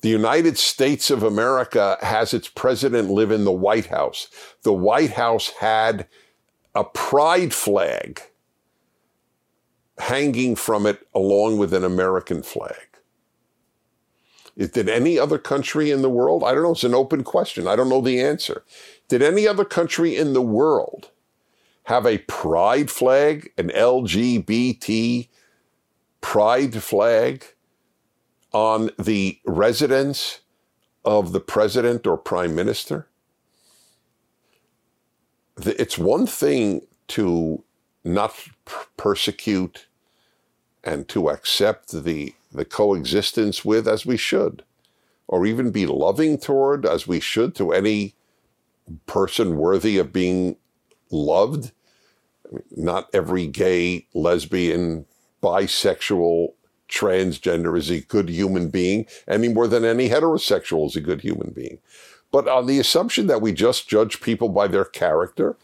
The 0.00 0.08
United 0.08 0.58
States 0.58 1.08
of 1.08 1.22
America 1.22 1.98
has 2.00 2.34
its 2.34 2.48
president 2.48 3.10
live 3.10 3.30
in 3.30 3.44
the 3.44 3.52
White 3.52 3.86
House. 3.86 4.26
The 4.64 4.72
White 4.72 5.12
House 5.12 5.50
had 5.60 6.08
a 6.74 6.82
pride 6.82 7.54
flag 7.54 8.22
hanging 9.98 10.56
from 10.56 10.84
it 10.84 11.06
along 11.14 11.58
with 11.58 11.72
an 11.72 11.84
American 11.84 12.42
flag. 12.42 12.91
Did 14.56 14.88
any 14.88 15.18
other 15.18 15.38
country 15.38 15.90
in 15.90 16.02
the 16.02 16.10
world? 16.10 16.44
I 16.44 16.52
don't 16.52 16.62
know. 16.62 16.72
It's 16.72 16.84
an 16.84 16.94
open 16.94 17.24
question. 17.24 17.66
I 17.66 17.74
don't 17.76 17.88
know 17.88 18.00
the 18.00 18.20
answer. 18.20 18.64
Did 19.08 19.22
any 19.22 19.48
other 19.48 19.64
country 19.64 20.16
in 20.16 20.34
the 20.34 20.42
world 20.42 21.10
have 21.84 22.06
a 22.06 22.18
pride 22.18 22.90
flag, 22.90 23.50
an 23.56 23.68
LGBT 23.68 25.28
pride 26.20 26.82
flag 26.82 27.44
on 28.52 28.90
the 28.98 29.40
residence 29.46 30.40
of 31.04 31.32
the 31.32 31.40
president 31.40 32.06
or 32.06 32.16
prime 32.18 32.54
minister? 32.54 33.08
It's 35.64 35.98
one 35.98 36.26
thing 36.26 36.82
to 37.08 37.64
not 38.04 38.34
persecute 38.96 39.86
and 40.84 41.08
to 41.08 41.30
accept 41.30 42.04
the, 42.04 42.34
the 42.52 42.64
coexistence 42.64 43.64
with 43.64 43.88
as 43.88 44.04
we 44.04 44.16
should, 44.16 44.62
or 45.26 45.46
even 45.46 45.70
be 45.70 45.86
loving 45.86 46.38
toward 46.38 46.84
as 46.84 47.06
we 47.06 47.20
should 47.20 47.54
to 47.56 47.72
any 47.72 48.14
person 49.06 49.56
worthy 49.56 49.98
of 49.98 50.12
being 50.12 50.56
loved. 51.10 51.72
I 52.46 52.54
mean, 52.54 52.84
not 52.84 53.08
every 53.14 53.46
gay, 53.46 54.06
lesbian, 54.14 55.06
bisexual, 55.42 56.52
transgender 56.88 57.78
is 57.78 57.90
a 57.90 58.00
good 58.00 58.28
human 58.28 58.68
being 58.68 59.06
any 59.26 59.48
more 59.48 59.66
than 59.66 59.84
any 59.84 60.10
heterosexual 60.10 60.86
is 60.86 60.96
a 60.96 61.00
good 61.00 61.22
human 61.22 61.50
being. 61.50 61.78
But 62.30 62.48
on 62.48 62.66
the 62.66 62.78
assumption 62.78 63.26
that 63.28 63.40
we 63.40 63.52
just 63.52 63.88
judge 63.88 64.20
people 64.20 64.50
by 64.50 64.66
their 64.66 64.84
character, 64.84 65.56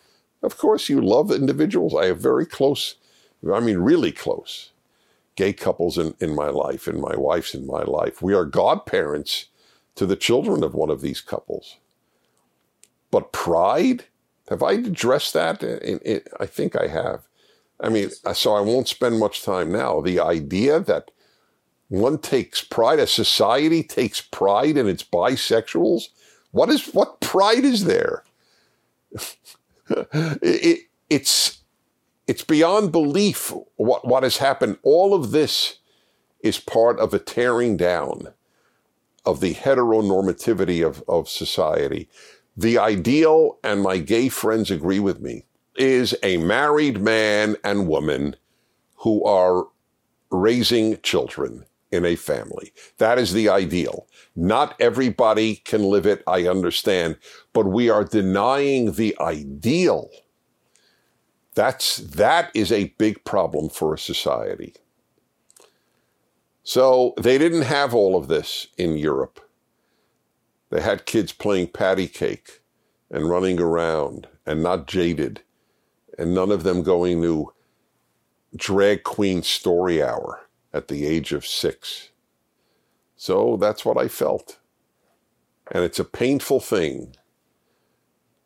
of 0.43 0.57
course, 0.57 0.89
you 0.89 1.01
love 1.01 1.31
individuals. 1.31 1.95
I 1.95 2.07
have 2.07 2.21
very 2.21 2.47
close, 2.47 2.97
I 3.53 3.61
mean, 3.61 3.79
really 3.79 4.13
close 4.13 4.71
gay 5.39 5.53
couples 5.53 5.97
in, 5.97 6.17
in 6.19 6.35
my 6.35 6.49
life 6.49 6.89
and 6.89 7.01
my 7.01 7.15
wife's 7.17 7.55
in 7.55 7.65
my 7.65 7.85
life. 7.85 8.21
We 8.21 8.35
are 8.35 8.45
godparents 8.45 9.47
to 9.95 10.05
the 10.05 10.17
children 10.17 10.65
of 10.65 10.75
one 10.75 10.91
of 10.91 11.01
these 11.01 11.21
couples. 11.21 11.77
But 13.13 13.31
pride? 13.31 14.07
Have 14.51 14.65
I 14.65 14.73
addressed 14.73 15.35
that? 15.35 15.63
I 16.41 16.47
think 16.47 16.75
I 16.75 16.89
have. 16.89 17.21
I 17.81 17.89
mean, 17.89 18.11
so 18.11 18.55
I 18.55 18.61
won't 18.61 18.89
spend 18.89 19.21
much 19.21 19.45
time 19.45 19.71
now. 19.71 20.01
The 20.01 20.19
idea 20.19 20.81
that 20.81 21.13
one 21.87 22.19
takes 22.19 22.61
pride, 22.61 22.99
a 22.99 23.07
society 23.07 23.85
takes 23.85 24.21
pride 24.21 24.77
in 24.77 24.89
its 24.89 25.05
bisexuals. 25.05 26.09
What 26.51 26.69
is 26.69 26.89
what 26.89 27.21
pride 27.21 27.65
is 27.65 27.85
there? 27.85 28.25
it, 29.89 30.39
it, 30.43 30.79
it's 31.09 31.58
it's 32.29 32.45
beyond 32.45 32.93
belief 32.93 33.53
what, 33.77 34.07
what 34.07 34.23
has 34.23 34.37
happened. 34.37 34.79
All 34.83 35.15
of 35.15 35.31
this 35.33 35.79
is 36.41 36.61
part 36.61 37.01
of 37.01 37.13
a 37.15 37.19
tearing 37.19 37.77
down 37.77 38.29
of 39.25 39.41
the 39.41 39.55
heteronormativity 39.55 40.87
of, 40.87 41.03
of 41.09 41.29
society. 41.29 42.09
The 42.57 42.79
ideal, 42.79 43.59
and 43.65 43.83
my 43.83 43.99
gay 43.99 44.29
friends 44.29 44.71
agree 44.71 45.01
with 45.01 45.21
me, 45.21 45.45
is 45.77 46.15
a 46.23 46.37
married 46.37 47.01
man 47.01 47.57
and 47.65 47.89
woman 47.89 48.37
who 48.97 49.25
are 49.25 49.67
raising 50.31 51.01
children 51.01 51.65
in 51.91 52.05
a 52.05 52.17
family. 52.17 52.73
That 52.99 53.19
is 53.19 53.33
the 53.33 53.49
ideal. 53.49 54.07
Not 54.37 54.75
everybody 54.79 55.57
can 55.57 55.83
live 55.83 56.05
it, 56.05 56.23
I 56.27 56.47
understand, 56.47 57.17
but 57.55 57.67
we 57.67 57.89
are 57.89 58.05
denying 58.05 58.93
the 58.93 59.17
ideal 59.19 60.11
that's, 61.59 61.97
that 61.97 62.53
is 62.55 62.71
a 62.71 62.95
big 62.99 63.25
problem 63.25 63.69
for 63.69 63.93
a 63.93 63.99
society. 63.99 64.75
So 66.63 67.15
they 67.21 67.37
didn't 67.37 67.63
have 67.63 67.93
all 67.95 68.15
of 68.15 68.29
this 68.29 68.69
in 68.79 68.97
Europe. 68.97 69.41
They 70.71 70.81
had 70.81 71.05
kids 71.05 71.33
playing 71.33 71.69
patty 71.69 72.07
cake 72.07 72.61
and 73.11 73.29
running 73.29 73.59
around 73.59 74.29
and 74.47 74.63
not 74.63 74.87
jaded, 74.87 75.41
and 76.17 76.33
none 76.33 76.53
of 76.53 76.63
them 76.63 76.85
going 76.85 77.23
to 77.23 77.53
drag 78.55 79.03
queen 79.03 79.43
story 79.43 80.01
hour 80.01 80.43
at 80.73 80.87
the 80.87 81.07
age 81.07 81.33
of 81.33 81.45
six. 81.45 82.11
So 83.17 83.57
that's 83.57 83.85
what 83.85 83.99
I 83.99 84.07
felt. 84.07 84.61
And 85.73 85.83
it's 85.83 85.99
a 85.99 86.05
painful 86.05 86.61
thing 86.61 87.17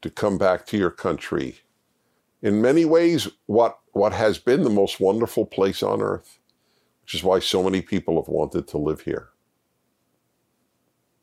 to 0.01 0.09
come 0.09 0.39
back 0.39 0.65
to 0.67 0.79
your 0.79 0.91
country 0.91 1.59
in 2.43 2.61
many 2.61 2.85
ways 2.85 3.29
what 3.47 3.79
what 3.93 4.13
has 4.13 4.39
been 4.39 4.65
the 4.65 4.71
most 4.71 5.01
wonderful 5.01 5.47
place 5.47 5.83
on 5.83 6.03
earth, 6.03 6.39
which 7.03 7.15
is 7.15 7.23
why 7.23 7.39
so 7.39 7.63
many 7.63 7.81
people 7.81 8.17
have 8.21 8.29
wanted 8.29 8.67
to 8.69 8.79
live 8.79 9.03
here. 9.03 9.29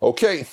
Okay. 0.02 0.46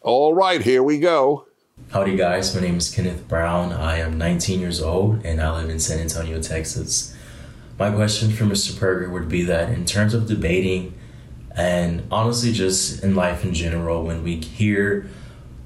All 0.00 0.32
right, 0.32 0.62
here 0.62 0.82
we 0.82 0.98
go. 0.98 1.46
Howdy, 1.90 2.16
guys. 2.16 2.54
My 2.54 2.60
name 2.60 2.76
is 2.76 2.94
Kenneth 2.94 3.26
Brown. 3.26 3.72
I 3.72 3.98
am 3.98 4.16
19 4.16 4.60
years 4.60 4.80
old 4.80 5.24
and 5.24 5.40
I 5.40 5.56
live 5.56 5.70
in 5.70 5.80
San 5.80 5.98
Antonio, 5.98 6.40
Texas. 6.40 7.14
My 7.78 7.90
question 7.90 8.30
for 8.30 8.44
Mr. 8.44 8.72
Prager 8.72 9.10
would 9.10 9.28
be 9.28 9.42
that 9.42 9.70
in 9.70 9.84
terms 9.86 10.12
of 10.14 10.26
debating 10.26 10.94
and 11.56 12.02
honestly 12.10 12.52
just 12.52 13.02
in 13.02 13.14
life 13.14 13.44
in 13.44 13.54
general, 13.54 14.04
when 14.04 14.22
we 14.22 14.36
hear 14.36 15.08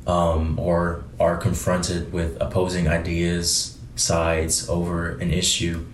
um, 0.06 0.58
or 0.58 1.04
are 1.20 1.36
confronted 1.36 2.12
with 2.12 2.36
opposing 2.40 2.88
ideas, 2.88 3.78
sides 3.94 4.68
over 4.68 5.18
an 5.18 5.30
issue, 5.30 5.86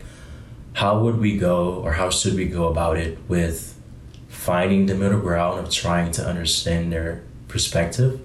how 0.75 0.99
would 1.01 1.19
we 1.19 1.37
go 1.37 1.75
or 1.75 1.93
how 1.93 2.11
should 2.11 2.35
we 2.35 2.47
go 2.47 2.69
about 2.69 2.97
it 2.97 3.19
with 3.29 3.79
finding 4.29 4.87
the 4.87 4.95
middle 4.95 5.21
ground 5.21 5.59
of 5.59 5.71
trying 5.71 6.13
to 6.13 6.25
understand 6.25 6.93
their 6.93 7.23
perspective, 7.49 8.21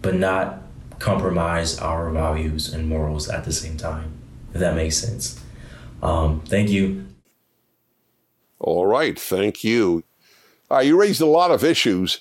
but 0.00 0.14
not 0.14 0.62
compromise 0.98 1.78
our 1.78 2.10
values 2.10 2.72
and 2.72 2.88
morals 2.88 3.28
at 3.28 3.44
the 3.44 3.52
same 3.52 3.76
time, 3.76 4.12
if 4.54 4.60
that 4.60 4.74
makes 4.74 4.96
sense? 4.96 5.38
Um, 6.02 6.40
thank 6.46 6.70
you. 6.70 7.06
All 8.58 8.86
right, 8.86 9.18
thank 9.18 9.62
you. 9.62 10.04
Uh, 10.70 10.78
you 10.78 10.98
raised 10.98 11.20
a 11.20 11.26
lot 11.26 11.50
of 11.50 11.62
issues, 11.62 12.20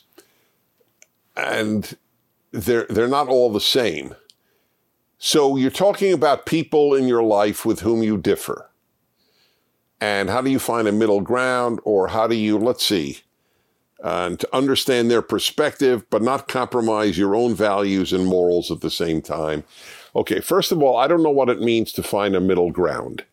and 1.37 1.95
they're 2.51 2.85
they're 2.89 3.07
not 3.07 3.27
all 3.27 3.51
the 3.51 3.61
same. 3.61 4.15
So 5.17 5.55
you're 5.55 5.69
talking 5.69 6.13
about 6.13 6.45
people 6.45 6.95
in 6.95 7.07
your 7.07 7.23
life 7.23 7.65
with 7.65 7.81
whom 7.81 8.01
you 8.01 8.17
differ. 8.17 8.69
And 9.99 10.29
how 10.29 10.41
do 10.41 10.49
you 10.49 10.57
find 10.57 10.87
a 10.87 10.91
middle 10.91 11.21
ground 11.21 11.79
or 11.83 12.07
how 12.07 12.27
do 12.27 12.35
you 12.35 12.57
let's 12.57 12.83
see 12.83 13.21
and 14.03 14.39
to 14.39 14.55
understand 14.55 15.09
their 15.09 15.21
perspective 15.21 16.09
but 16.09 16.21
not 16.21 16.47
compromise 16.47 17.17
your 17.17 17.35
own 17.35 17.53
values 17.53 18.11
and 18.11 18.25
morals 18.25 18.71
at 18.71 18.81
the 18.81 18.89
same 18.89 19.21
time. 19.21 19.63
Okay, 20.15 20.39
first 20.39 20.71
of 20.71 20.81
all, 20.81 20.97
I 20.97 21.07
don't 21.07 21.23
know 21.23 21.29
what 21.29 21.49
it 21.49 21.61
means 21.61 21.91
to 21.93 22.03
find 22.03 22.35
a 22.35 22.41
middle 22.41 22.71
ground. 22.71 23.23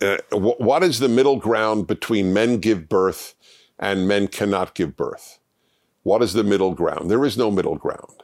Uh, 0.00 0.18
what 0.30 0.82
is 0.82 0.98
the 0.98 1.08
middle 1.08 1.36
ground 1.36 1.86
between 1.86 2.34
men 2.34 2.58
give 2.58 2.88
birth 2.88 3.34
and 3.78 4.06
men 4.06 4.28
cannot 4.28 4.74
give 4.74 4.94
birth? 4.94 5.38
What 6.06 6.22
is 6.22 6.34
the 6.34 6.44
middle 6.44 6.72
ground? 6.72 7.10
There 7.10 7.24
is 7.24 7.36
no 7.36 7.50
middle 7.50 7.74
ground. 7.74 8.22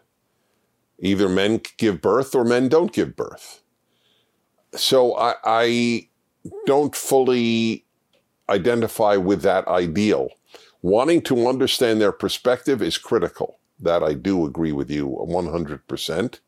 Either 1.00 1.28
men 1.28 1.60
give 1.78 2.00
birth 2.00 2.32
or 2.32 2.44
men 2.44 2.68
don't 2.68 2.92
give 2.92 3.16
birth. 3.16 3.60
So 4.76 5.16
I, 5.16 5.34
I 5.44 6.08
don't 6.64 6.94
fully 6.94 7.84
identify 8.48 9.16
with 9.16 9.42
that 9.42 9.66
ideal. 9.66 10.28
Wanting 10.82 11.22
to 11.22 11.48
understand 11.48 12.00
their 12.00 12.12
perspective 12.12 12.82
is 12.82 12.98
critical. 12.98 13.58
That 13.80 14.04
I 14.04 14.14
do 14.14 14.46
agree 14.46 14.70
with 14.70 14.88
you 14.88 15.08
100%. 15.08 16.38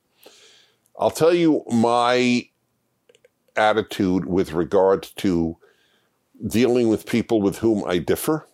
I'll 1.01 1.11
tell 1.11 1.35
you 1.35 1.65
my 1.67 2.49
attitude 3.57 4.27
with 4.27 4.53
regard 4.53 5.03
to 5.17 5.57
dealing 6.47 6.91
with 6.91 7.07
people 7.07 7.43
with 7.43 7.59
whom 7.59 7.83
I 7.89 7.99
differ. 7.99 8.47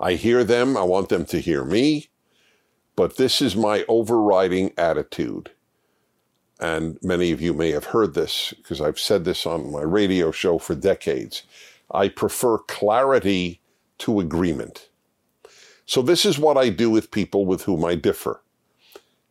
I 0.00 0.14
hear 0.14 0.44
them, 0.44 0.76
I 0.76 0.82
want 0.82 1.08
them 1.08 1.24
to 1.26 1.40
hear 1.40 1.64
me, 1.64 2.08
but 2.96 3.16
this 3.16 3.42
is 3.42 3.56
my 3.56 3.84
overriding 3.88 4.72
attitude. 4.76 5.50
And 6.60 6.98
many 7.02 7.30
of 7.30 7.40
you 7.40 7.54
may 7.54 7.70
have 7.70 7.86
heard 7.86 8.14
this 8.14 8.52
because 8.56 8.80
I've 8.80 8.98
said 8.98 9.24
this 9.24 9.46
on 9.46 9.72
my 9.72 9.82
radio 9.82 10.30
show 10.30 10.58
for 10.58 10.74
decades. 10.74 11.44
I 11.90 12.08
prefer 12.08 12.58
clarity 12.58 13.60
to 13.98 14.20
agreement. 14.20 14.88
So, 15.86 16.02
this 16.02 16.26
is 16.26 16.38
what 16.38 16.56
I 16.56 16.68
do 16.68 16.90
with 16.90 17.10
people 17.10 17.46
with 17.46 17.62
whom 17.62 17.84
I 17.84 17.94
differ. 17.94 18.42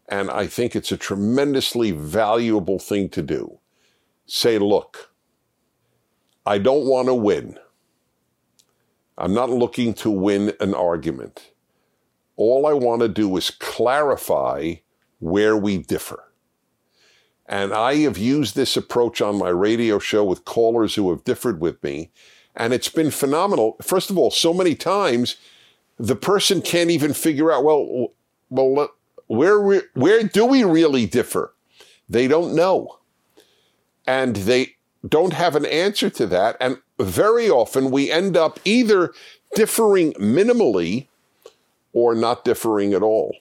And 0.09 0.31
I 0.31 0.47
think 0.47 0.75
it's 0.75 0.91
a 0.91 0.97
tremendously 0.97 1.91
valuable 1.91 2.79
thing 2.79 3.09
to 3.09 3.21
do. 3.21 3.59
Say, 4.25 4.57
look, 4.57 5.11
I 6.45 6.57
don't 6.57 6.85
want 6.85 7.09
to 7.09 7.13
win. 7.13 7.59
I'm 9.17 9.33
not 9.33 9.49
looking 9.49 9.93
to 9.95 10.09
win 10.09 10.53
an 10.59 10.73
argument. 10.73 11.51
All 12.35 12.67
I 12.67 12.73
want 12.73 13.01
to 13.01 13.07
do 13.07 13.35
is 13.37 13.49
clarify 13.49 14.75
where 15.19 15.57
we 15.57 15.79
differ. 15.79 16.23
And 17.47 17.73
I 17.73 17.95
have 17.97 18.17
used 18.17 18.55
this 18.55 18.77
approach 18.77 19.21
on 19.21 19.39
my 19.39 19.49
radio 19.49 19.99
show 19.99 20.23
with 20.23 20.45
callers 20.45 20.95
who 20.95 21.09
have 21.09 21.23
differed 21.23 21.61
with 21.61 21.81
me. 21.81 22.11
And 22.55 22.73
it's 22.73 22.89
been 22.89 23.11
phenomenal. 23.11 23.77
First 23.81 24.09
of 24.09 24.17
all, 24.17 24.29
so 24.29 24.53
many 24.53 24.75
times 24.75 25.37
the 25.97 26.15
person 26.15 26.61
can't 26.61 26.91
even 26.91 27.13
figure 27.13 27.51
out, 27.51 27.63
well, 27.63 28.11
well, 28.49 28.89
where, 29.27 29.81
where 29.93 30.23
do 30.23 30.45
we 30.45 30.63
really 30.63 31.05
differ? 31.05 31.53
They 32.09 32.27
don't 32.27 32.55
know. 32.55 32.99
And 34.05 34.35
they, 34.35 34.77
don't 35.07 35.33
have 35.33 35.55
an 35.55 35.65
answer 35.65 36.09
to 36.09 36.27
that. 36.27 36.57
And 36.59 36.79
very 36.99 37.49
often 37.49 37.91
we 37.91 38.11
end 38.11 38.35
up 38.35 38.59
either 38.65 39.13
differing 39.55 40.13
minimally 40.13 41.07
or 41.93 42.15
not 42.15 42.43
differing 42.45 42.93
at 42.93 43.03
all. 43.03 43.35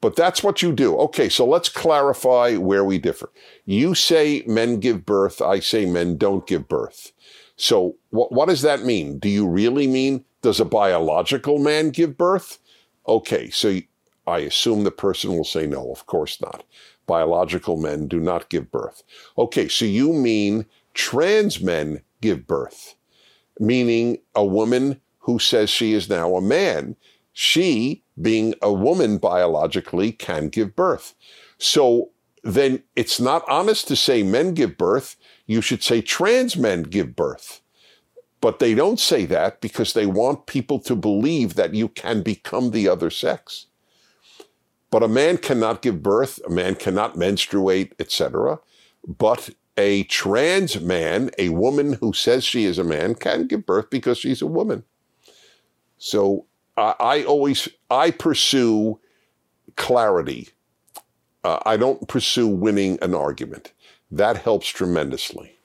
But 0.00 0.14
that's 0.14 0.44
what 0.44 0.62
you 0.62 0.72
do. 0.72 0.96
Okay, 0.98 1.28
so 1.28 1.44
let's 1.44 1.68
clarify 1.68 2.54
where 2.56 2.84
we 2.84 2.98
differ. 2.98 3.30
You 3.64 3.94
say 3.94 4.44
men 4.46 4.78
give 4.78 5.04
birth, 5.04 5.42
I 5.42 5.58
say 5.58 5.86
men 5.86 6.16
don't 6.16 6.46
give 6.46 6.68
birth. 6.68 7.12
So 7.56 7.96
what, 8.10 8.30
what 8.30 8.48
does 8.48 8.62
that 8.62 8.84
mean? 8.84 9.18
Do 9.18 9.28
you 9.28 9.46
really 9.48 9.88
mean 9.88 10.24
does 10.42 10.60
a 10.60 10.64
biological 10.64 11.58
man 11.58 11.90
give 11.90 12.16
birth? 12.16 12.58
Okay, 13.08 13.50
so 13.50 13.80
I 14.26 14.38
assume 14.40 14.84
the 14.84 14.92
person 14.92 15.32
will 15.32 15.44
say 15.44 15.66
no, 15.66 15.90
of 15.90 16.06
course 16.06 16.40
not. 16.40 16.62
Biological 17.08 17.76
men 17.76 18.06
do 18.06 18.20
not 18.20 18.50
give 18.50 18.70
birth. 18.70 19.02
Okay, 19.36 19.66
so 19.66 19.84
you 19.84 20.12
mean 20.12 20.66
trans 20.94 21.60
men 21.60 22.02
give 22.20 22.46
birth, 22.46 22.94
meaning 23.58 24.18
a 24.34 24.44
woman 24.44 25.00
who 25.20 25.38
says 25.38 25.70
she 25.70 25.92
is 25.92 26.08
now 26.08 26.34
a 26.36 26.40
man. 26.40 26.96
She, 27.32 28.02
being 28.20 28.54
a 28.62 28.72
woman 28.72 29.18
biologically, 29.18 30.12
can 30.12 30.48
give 30.48 30.74
birth. 30.74 31.14
So 31.58 32.10
then 32.42 32.82
it's 32.96 33.20
not 33.20 33.44
honest 33.48 33.88
to 33.88 33.96
say 33.96 34.22
men 34.22 34.54
give 34.54 34.78
birth. 34.78 35.16
You 35.46 35.60
should 35.60 35.82
say 35.82 36.00
trans 36.00 36.56
men 36.56 36.84
give 36.84 37.14
birth. 37.14 37.60
But 38.40 38.58
they 38.58 38.74
don't 38.74 39.00
say 39.00 39.26
that 39.26 39.60
because 39.60 39.92
they 39.92 40.06
want 40.06 40.46
people 40.46 40.78
to 40.80 40.94
believe 40.94 41.54
that 41.54 41.74
you 41.74 41.88
can 41.88 42.22
become 42.22 42.70
the 42.70 42.88
other 42.88 43.10
sex. 43.10 43.66
But 44.90 45.02
a 45.02 45.08
man 45.08 45.38
cannot 45.38 45.82
give 45.82 46.02
birth, 46.02 46.40
a 46.46 46.50
man 46.50 46.74
cannot 46.76 47.16
menstruate, 47.16 47.94
etc. 47.98 48.60
But 49.06 49.50
a 49.78 50.02
trans 50.04 50.80
man, 50.80 51.30
a 51.38 51.48
woman 51.50 51.94
who 51.94 52.12
says 52.12 52.44
she 52.44 52.64
is 52.64 52.78
a 52.78 52.84
man, 52.84 53.14
can 53.14 53.46
give 53.46 53.64
birth 53.64 53.88
because 53.88 54.18
she's 54.18 54.42
a 54.42 54.46
woman. 54.46 54.84
So 55.96 56.44
I 56.76 57.24
always 57.24 57.68
I 57.90 58.10
pursue 58.10 59.00
clarity. 59.76 60.48
Uh, 61.44 61.60
I 61.64 61.76
don't 61.76 62.06
pursue 62.08 62.48
winning 62.48 62.98
an 63.00 63.14
argument. 63.14 63.72
That 64.10 64.36
helps 64.36 64.68
tremendously. 64.68 65.56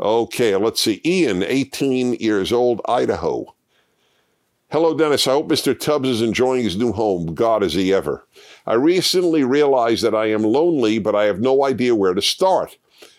Okay, 0.00 0.54
let's 0.56 0.80
see. 0.80 1.00
Ian, 1.04 1.42
18 1.42 2.14
years 2.14 2.52
old, 2.52 2.80
Idaho. 2.88 3.54
Hello, 4.70 4.94
Dennis. 4.94 5.26
I 5.26 5.30
hope 5.30 5.48
Mr. 5.48 5.78
Tubbs 5.78 6.10
is 6.10 6.20
enjoying 6.20 6.62
his 6.62 6.76
new 6.76 6.92
home. 6.92 7.32
God, 7.34 7.62
is 7.62 7.72
he 7.72 7.90
ever. 7.90 8.26
I 8.66 8.74
recently 8.74 9.42
realized 9.42 10.04
that 10.04 10.14
I 10.14 10.26
am 10.26 10.42
lonely, 10.42 10.98
but 10.98 11.14
I 11.14 11.24
have 11.24 11.40
no 11.40 11.64
idea 11.64 11.94
where 11.94 12.12
to 12.12 12.20
start. 12.20 12.76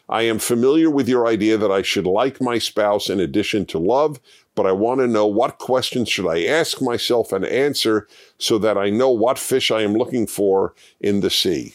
I 0.07 0.21
am 0.21 0.37
familiar 0.37 0.91
with 0.91 1.09
your 1.09 1.25
idea 1.25 1.57
that 1.57 1.71
I 1.71 1.81
should 1.81 2.05
like 2.05 2.39
my 2.39 2.59
spouse 2.59 3.09
in 3.09 3.19
addition 3.19 3.65
to 3.65 3.79
love, 3.79 4.19
but 4.53 4.67
I 4.67 4.73
want 4.73 4.99
to 4.99 5.07
know 5.07 5.25
what 5.25 5.57
questions 5.57 6.07
should 6.07 6.27
I 6.27 6.45
ask 6.45 6.83
myself 6.83 7.33
and 7.33 7.43
answer 7.43 8.07
so 8.37 8.59
that 8.59 8.77
I 8.77 8.91
know 8.91 9.09
what 9.09 9.39
fish 9.39 9.71
I 9.71 9.81
am 9.81 9.95
looking 9.95 10.27
for 10.27 10.75
in 11.01 11.21
the 11.21 11.31
sea. 11.31 11.73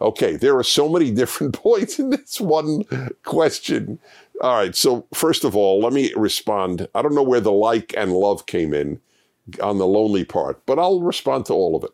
Okay, 0.00 0.36
there 0.36 0.56
are 0.56 0.64
so 0.64 0.88
many 0.88 1.10
different 1.22 1.54
points 1.54 1.98
in 1.98 2.10
this 2.10 2.40
one 2.40 2.84
question. 3.24 3.98
All 4.42 4.56
right, 4.56 4.74
so 4.74 5.06
first 5.14 5.44
of 5.44 5.54
all, 5.54 5.80
let 5.80 5.92
me 5.92 6.12
respond. 6.16 6.88
I 6.96 7.02
don't 7.02 7.14
know 7.14 7.22
where 7.22 7.40
the 7.40 7.52
like 7.52 7.94
and 7.96 8.12
love 8.12 8.46
came 8.46 8.74
in 8.74 9.00
on 9.62 9.78
the 9.78 9.86
lonely 9.86 10.24
part, 10.24 10.66
but 10.66 10.80
I'll 10.80 11.00
respond 11.00 11.46
to 11.46 11.52
all 11.52 11.76
of 11.76 11.84
it. 11.84 11.90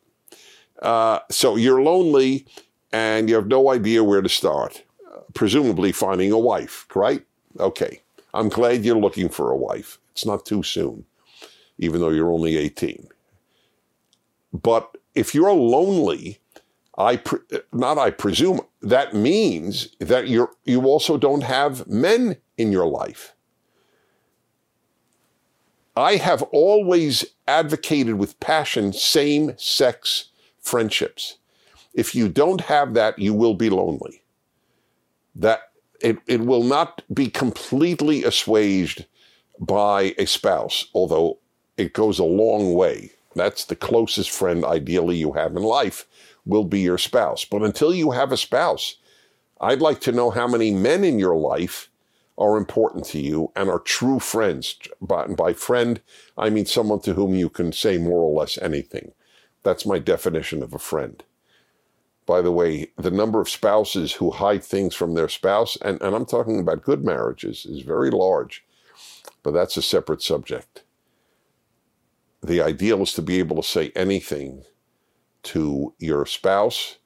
Uh, 0.80 1.18
so 1.30 1.56
you're 1.56 1.82
lonely 1.82 2.46
and 2.90 3.28
you 3.28 3.34
have 3.34 3.48
no 3.48 3.70
idea 3.70 4.02
where 4.02 4.22
to 4.22 4.30
start, 4.30 4.82
presumably 5.34 5.92
finding 5.92 6.32
a 6.32 6.38
wife, 6.38 6.86
right? 6.94 7.22
Okay. 7.60 8.00
I'm 8.32 8.48
glad 8.48 8.84
you're 8.84 8.96
looking 8.96 9.28
for 9.28 9.50
a 9.50 9.56
wife. 9.56 9.98
It's 10.12 10.24
not 10.24 10.46
too 10.46 10.62
soon, 10.62 11.04
even 11.78 12.00
though 12.00 12.10
you're 12.10 12.32
only 12.32 12.56
18. 12.56 13.08
But 14.52 14.96
if 15.14 15.34
you're 15.34 15.52
lonely, 15.52 16.38
I 16.98 17.16
pre- 17.16 17.38
not 17.72 17.96
I 17.96 18.10
presume 18.10 18.60
that 18.82 19.14
means 19.14 19.96
that 20.00 20.26
you 20.26 20.50
you 20.64 20.84
also 20.86 21.16
don't 21.16 21.44
have 21.44 21.86
men 21.86 22.36
in 22.56 22.72
your 22.72 22.86
life. 22.86 23.34
I 25.96 26.16
have 26.16 26.42
always 26.42 27.24
advocated 27.46 28.16
with 28.16 28.38
passion 28.40 28.92
same 28.92 29.54
sex 29.56 30.30
friendships. 30.60 31.38
If 31.94 32.14
you 32.14 32.28
don't 32.28 32.62
have 32.62 32.94
that, 32.94 33.18
you 33.18 33.32
will 33.32 33.54
be 33.54 33.70
lonely. 33.70 34.22
That 35.36 35.70
it, 36.00 36.18
it 36.26 36.40
will 36.40 36.62
not 36.62 37.02
be 37.12 37.28
completely 37.28 38.24
assuaged 38.24 39.06
by 39.60 40.14
a 40.18 40.26
spouse, 40.26 40.86
although 40.94 41.38
it 41.76 41.92
goes 41.92 42.18
a 42.18 42.24
long 42.24 42.74
way. 42.74 43.12
That's 43.34 43.64
the 43.64 43.76
closest 43.76 44.30
friend 44.30 44.64
ideally 44.64 45.16
you 45.16 45.32
have 45.32 45.56
in 45.56 45.62
life 45.62 46.06
will 46.48 46.64
be 46.64 46.80
your 46.80 46.98
spouse. 46.98 47.44
But 47.44 47.62
until 47.62 47.94
you 47.94 48.10
have 48.10 48.32
a 48.32 48.36
spouse, 48.36 48.96
I'd 49.60 49.82
like 49.82 50.00
to 50.00 50.12
know 50.12 50.30
how 50.30 50.48
many 50.48 50.72
men 50.72 51.04
in 51.04 51.18
your 51.18 51.36
life 51.36 51.90
are 52.38 52.56
important 52.56 53.04
to 53.04 53.20
you 53.20 53.52
and 53.54 53.68
are 53.68 53.80
true 53.80 54.18
friends. 54.18 54.76
By, 55.00 55.26
by 55.26 55.52
friend, 55.52 56.00
I 56.36 56.50
mean 56.50 56.66
someone 56.66 57.00
to 57.00 57.14
whom 57.14 57.34
you 57.34 57.50
can 57.50 57.72
say 57.72 57.98
more 57.98 58.20
or 58.22 58.40
less 58.40 58.56
anything. 58.58 59.12
That's 59.62 59.84
my 59.84 59.98
definition 59.98 60.62
of 60.62 60.72
a 60.72 60.78
friend. 60.78 61.22
By 62.24 62.40
the 62.40 62.52
way, 62.52 62.92
the 62.96 63.10
number 63.10 63.40
of 63.40 63.48
spouses 63.48 64.12
who 64.14 64.30
hide 64.30 64.62
things 64.62 64.94
from 64.94 65.14
their 65.14 65.28
spouse, 65.28 65.76
and, 65.82 66.00
and 66.00 66.14
I'm 66.14 66.26
talking 66.26 66.60
about 66.60 66.84
good 66.84 67.04
marriages, 67.04 67.66
is 67.66 67.82
very 67.82 68.10
large, 68.10 68.64
but 69.42 69.52
that's 69.52 69.76
a 69.76 69.82
separate 69.82 70.22
subject. 70.22 70.84
The 72.42 72.60
ideal 72.60 73.02
is 73.02 73.12
to 73.14 73.22
be 73.22 73.38
able 73.38 73.56
to 73.56 73.68
say 73.68 73.90
anything 73.96 74.64
to 75.52 75.94
your 75.98 76.26
spouse, 76.26 76.96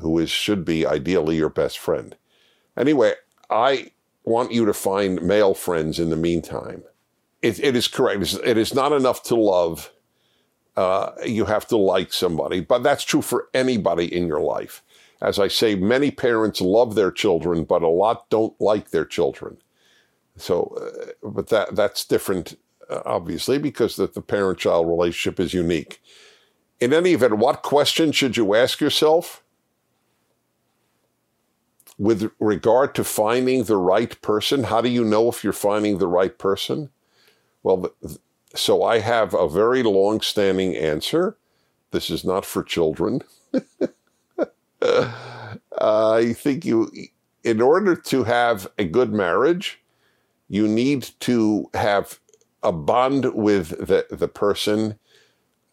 who 0.00 0.18
is 0.18 0.30
should 0.30 0.64
be 0.64 0.86
ideally 0.86 1.36
your 1.36 1.48
best 1.50 1.78
friend. 1.78 2.16
Anyway, 2.76 3.14
I 3.50 3.92
want 4.24 4.52
you 4.52 4.64
to 4.66 4.74
find 4.74 5.22
male 5.22 5.54
friends 5.54 5.98
in 5.98 6.10
the 6.10 6.16
meantime. 6.16 6.84
It, 7.42 7.58
it 7.60 7.76
is 7.76 7.88
correct. 7.88 8.34
It 8.44 8.58
is 8.58 8.74
not 8.74 8.92
enough 8.92 9.22
to 9.24 9.34
love 9.34 9.90
uh, 10.78 11.10
you 11.26 11.44
have 11.44 11.66
to 11.66 11.76
like 11.76 12.12
somebody. 12.12 12.60
But 12.60 12.84
that's 12.84 13.02
true 13.02 13.20
for 13.20 13.48
anybody 13.52 14.04
in 14.14 14.28
your 14.28 14.40
life. 14.40 14.80
As 15.20 15.40
I 15.40 15.48
say, 15.48 15.74
many 15.74 16.12
parents 16.12 16.60
love 16.60 16.94
their 16.94 17.10
children, 17.10 17.64
but 17.64 17.82
a 17.82 17.88
lot 17.88 18.30
don't 18.30 18.54
like 18.60 18.90
their 18.90 19.04
children. 19.04 19.56
So, 20.36 20.78
uh, 20.80 21.28
but 21.28 21.48
that 21.48 21.74
that's 21.74 22.04
different, 22.04 22.56
uh, 22.88 23.02
obviously, 23.04 23.58
because 23.58 23.96
that 23.96 24.14
the 24.14 24.22
parent-child 24.22 24.86
relationship 24.86 25.40
is 25.40 25.52
unique. 25.52 26.00
In 26.80 26.92
any 26.92 27.12
event, 27.12 27.38
what 27.38 27.62
question 27.62 28.12
should 28.12 28.36
you 28.36 28.54
ask 28.54 28.80
yourself? 28.80 29.42
with 31.98 32.30
regard 32.38 32.94
to 32.94 33.04
finding 33.04 33.64
the 33.64 33.76
right 33.76 34.20
person, 34.22 34.64
how 34.64 34.80
do 34.80 34.88
you 34.88 35.04
know 35.04 35.28
if 35.28 35.42
you're 35.42 35.52
finding 35.52 35.98
the 35.98 36.06
right 36.06 36.38
person? 36.38 36.90
Well, 37.64 37.92
so 38.54 38.84
I 38.84 39.00
have 39.00 39.34
a 39.34 39.48
very 39.48 39.82
long 39.82 40.20
standing 40.20 40.76
answer. 40.76 41.36
This 41.90 42.08
is 42.08 42.24
not 42.24 42.44
for 42.44 42.62
children. 42.62 43.22
uh, 44.80 45.12
I 45.80 46.32
think 46.34 46.64
you, 46.64 46.90
in 47.42 47.60
order 47.60 47.96
to 47.96 48.24
have 48.24 48.68
a 48.78 48.84
good 48.84 49.12
marriage, 49.12 49.80
you 50.48 50.68
need 50.68 51.10
to 51.20 51.68
have 51.74 52.20
a 52.62 52.72
bond 52.72 53.34
with 53.34 53.70
the, 53.70 54.06
the 54.10 54.28
person 54.28 54.98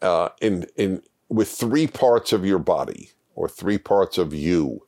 uh, 0.06 0.30
in, 0.40 0.66
in, 0.76 1.02
with 1.28 1.48
three 1.50 1.86
parts 1.86 2.32
of 2.32 2.46
your 2.46 2.60
body 2.60 3.10
or 3.34 3.48
three 3.48 3.78
parts 3.78 4.18
of 4.18 4.32
you 4.32 4.80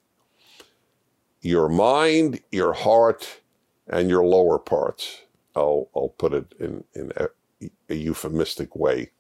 your 1.41 1.69
mind, 1.69 2.41
your 2.51 2.73
heart, 2.73 3.41
and 3.87 4.11
your 4.11 4.25
lower 4.25 4.59
parts. 4.59 5.23
I'll, 5.55 5.89
I'll 5.95 6.15
put 6.19 6.33
it 6.33 6.53
in, 6.59 6.83
in 6.95 7.13
a, 7.17 7.29
a 7.89 7.95
euphemistic 7.95 8.75
way. 8.75 9.11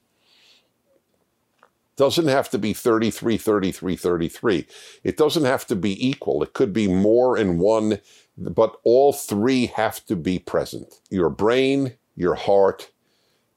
Doesn't 1.96 2.26
have 2.26 2.50
to 2.50 2.58
be 2.58 2.72
33, 2.72 3.38
33, 3.38 3.96
33. 3.96 4.66
It 5.04 5.16
doesn't 5.16 5.44
have 5.44 5.64
to 5.68 5.76
be 5.76 6.06
equal. 6.06 6.42
It 6.42 6.54
could 6.54 6.72
be 6.72 6.88
more 6.88 7.38
in 7.38 7.58
one, 7.58 8.00
but 8.37 8.76
all 8.82 9.12
three 9.12 9.66
have 9.66 10.04
to 10.06 10.16
be 10.16 10.40
present. 10.40 11.00
Your 11.11 11.30
brain, 11.30 11.94
your 12.16 12.34
heart, 12.34 12.90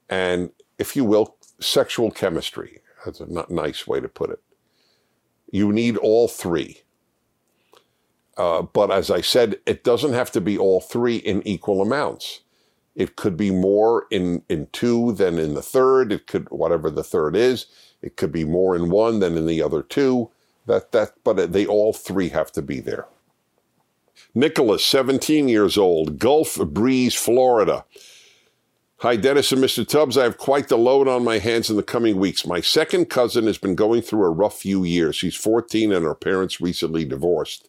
and 0.08 0.50
if 0.78 0.96
you 0.96 1.04
will, 1.04 1.36
sexual 1.62 2.10
chemistry. 2.10 2.80
That's 3.04 3.20
a 3.20 3.46
nice 3.52 3.86
way 3.86 4.00
to 4.00 4.08
put 4.08 4.30
it. 4.30 4.40
You 5.50 5.72
need 5.72 5.96
all 5.96 6.28
three. 6.28 6.82
Uh, 8.36 8.62
but 8.62 8.90
as 8.90 9.10
I 9.10 9.20
said, 9.20 9.60
it 9.66 9.84
doesn't 9.84 10.14
have 10.14 10.30
to 10.32 10.40
be 10.40 10.56
all 10.56 10.80
three 10.80 11.16
in 11.16 11.46
equal 11.46 11.82
amounts. 11.82 12.40
It 12.94 13.16
could 13.16 13.36
be 13.36 13.50
more 13.50 14.06
in, 14.10 14.42
in 14.48 14.68
two 14.72 15.12
than 15.12 15.38
in 15.38 15.54
the 15.54 15.62
third. 15.62 16.12
It 16.12 16.26
could, 16.26 16.48
whatever 16.50 16.90
the 16.90 17.04
third 17.04 17.36
is, 17.36 17.66
it 18.02 18.16
could 18.16 18.32
be 18.32 18.44
more 18.44 18.76
in 18.76 18.90
one 18.90 19.20
than 19.20 19.36
in 19.36 19.46
the 19.46 19.62
other 19.62 19.82
two. 19.82 20.30
That, 20.66 20.92
that, 20.92 21.12
but 21.24 21.52
they 21.52 21.66
all 21.66 21.92
three 21.92 22.28
have 22.30 22.52
to 22.52 22.62
be 22.62 22.80
there. 22.80 23.06
Nicholas, 24.34 24.84
17 24.86 25.48
years 25.48 25.76
old, 25.76 26.18
Gulf 26.18 26.56
Breeze, 26.56 27.14
Florida. 27.14 27.84
Hi, 29.02 29.16
Dennis 29.16 29.50
and 29.50 29.60
Mr. 29.60 29.84
Tubbs. 29.84 30.16
I 30.16 30.22
have 30.22 30.38
quite 30.38 30.68
the 30.68 30.78
load 30.78 31.08
on 31.08 31.24
my 31.24 31.38
hands 31.38 31.68
in 31.68 31.74
the 31.74 31.82
coming 31.82 32.18
weeks. 32.18 32.46
My 32.46 32.60
second 32.60 33.06
cousin 33.06 33.48
has 33.48 33.58
been 33.58 33.74
going 33.74 34.00
through 34.00 34.24
a 34.24 34.30
rough 34.30 34.60
few 34.60 34.84
years. 34.84 35.16
She's 35.16 35.34
14 35.34 35.90
and 35.92 36.04
her 36.04 36.14
parents 36.14 36.60
recently 36.60 37.04
divorced. 37.04 37.68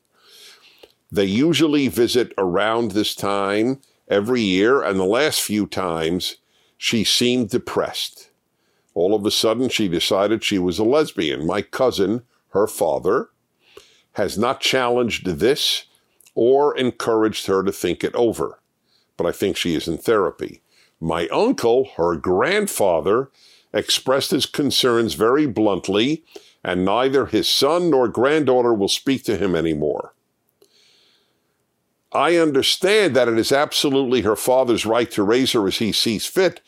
They 1.12 1.26
usually 1.26 1.88
visit 1.88 2.34
around 2.38 2.92
this 2.92 3.16
time 3.16 3.82
every 4.08 4.44
year, 4.44 4.84
and 4.84 5.00
the 5.00 5.06
last 5.06 5.42
few 5.42 5.66
times 5.66 6.36
she 6.78 7.04
seemed 7.04 7.50
depressed. 7.50 8.30
All 8.94 9.16
of 9.16 9.26
a 9.26 9.32
sudden, 9.32 9.70
she 9.70 9.88
decided 9.88 10.44
she 10.44 10.60
was 10.60 10.78
a 10.78 10.84
lesbian. 10.84 11.48
My 11.48 11.64
cousin, 11.64 12.22
her 12.50 12.68
father, 12.68 13.30
has 14.12 14.38
not 14.38 14.62
challenged 14.62 15.26
this 15.26 15.86
or 16.36 16.78
encouraged 16.78 17.48
her 17.48 17.64
to 17.64 17.72
think 17.72 18.04
it 18.04 18.14
over, 18.14 18.60
but 19.18 19.26
I 19.26 19.32
think 19.32 19.58
she 19.58 19.74
is 19.74 19.88
in 19.88 19.98
therapy. 19.98 20.63
My 21.04 21.28
uncle, 21.28 21.90
her 21.98 22.16
grandfather, 22.16 23.30
expressed 23.74 24.32
his 24.32 24.46
concerns 24.46 25.16
very 25.16 25.46
bluntly, 25.46 26.24
and 26.64 26.86
neither 26.86 27.26
his 27.26 27.50
son 27.50 27.90
nor 27.90 28.08
granddaughter 28.08 28.74
will 28.74 28.88
speak 28.88 29.26
to 29.26 29.36
him 29.36 29.54
anymore. 29.54 30.14
I 32.14 32.38
understand 32.38 33.18
that 33.18 33.28
it 33.28 33.38
is 33.38 33.52
absolutely 33.52 34.22
her 34.22 34.38
father's 34.38 34.86
right 34.86 35.12
to 35.12 35.24
raise 35.24 35.52
her 35.52 35.68
as 35.68 35.80
he 35.80 35.92
sees 35.92 36.26
fit, 36.26 36.62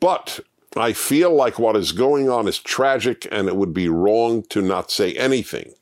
but 0.00 0.40
I 0.76 0.92
feel 0.92 1.32
like 1.32 1.56
what 1.56 1.76
is 1.76 1.92
going 1.92 2.28
on 2.28 2.48
is 2.48 2.58
tragic 2.58 3.28
and 3.30 3.46
it 3.46 3.54
would 3.54 3.72
be 3.72 3.88
wrong 3.88 4.42
to 4.48 4.62
not 4.62 4.90
say 4.90 5.14
anything. 5.14 5.74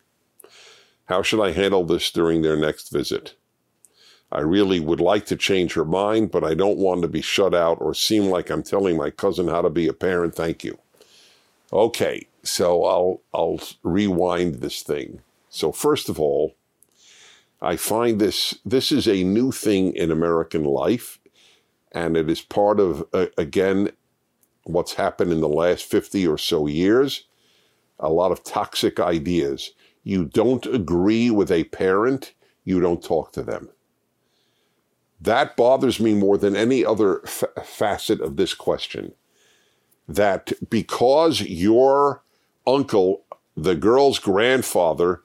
How 1.06 1.22
should 1.22 1.42
I 1.42 1.52
handle 1.52 1.84
this 1.84 2.10
during 2.10 2.42
their 2.42 2.56
next 2.56 2.92
visit? 2.92 3.34
I 4.32 4.40
really 4.40 4.80
would 4.80 5.00
like 5.00 5.26
to 5.26 5.36
change 5.36 5.74
her 5.74 5.84
mind, 5.84 6.30
but 6.30 6.42
I 6.42 6.54
don't 6.54 6.78
want 6.78 7.02
to 7.02 7.08
be 7.08 7.20
shut 7.20 7.54
out 7.54 7.78
or 7.82 7.92
seem 7.92 8.24
like 8.24 8.48
I'm 8.48 8.62
telling 8.62 8.96
my 8.96 9.10
cousin 9.10 9.46
how 9.48 9.60
to 9.60 9.68
be 9.68 9.86
a 9.86 9.92
parent. 9.92 10.34
Thank 10.34 10.64
you. 10.64 10.78
Okay, 11.70 12.26
so 12.42 12.84
I'll 12.84 13.20
I'll 13.34 13.60
rewind 13.82 14.56
this 14.56 14.82
thing. 14.82 15.20
So 15.50 15.70
first 15.70 16.08
of 16.08 16.18
all, 16.18 16.56
I 17.60 17.76
find 17.76 18.18
this 18.18 18.58
this 18.64 18.90
is 18.90 19.06
a 19.06 19.22
new 19.22 19.52
thing 19.52 19.94
in 19.94 20.10
American 20.10 20.64
life, 20.64 21.18
and 21.92 22.16
it 22.16 22.30
is 22.30 22.40
part 22.40 22.80
of 22.80 23.06
uh, 23.12 23.26
again 23.36 23.90
what's 24.64 24.94
happened 24.94 25.32
in 25.32 25.40
the 25.40 25.48
last 25.48 25.84
50 25.84 26.26
or 26.26 26.38
so 26.38 26.66
years. 26.66 27.26
A 27.98 28.08
lot 28.08 28.32
of 28.32 28.44
toxic 28.44 28.98
ideas. 28.98 29.72
You 30.04 30.24
don't 30.24 30.64
agree 30.66 31.30
with 31.30 31.50
a 31.52 31.64
parent, 31.64 32.32
you 32.64 32.80
don't 32.80 33.02
talk 33.04 33.32
to 33.32 33.42
them. 33.42 33.68
That 35.22 35.56
bothers 35.56 36.00
me 36.00 36.14
more 36.14 36.36
than 36.36 36.56
any 36.56 36.84
other 36.84 37.22
f- 37.24 37.44
facet 37.64 38.20
of 38.20 38.36
this 38.36 38.54
question. 38.54 39.12
That 40.08 40.52
because 40.68 41.42
your 41.42 42.24
uncle, 42.66 43.24
the 43.56 43.76
girl's 43.76 44.18
grandfather, 44.18 45.22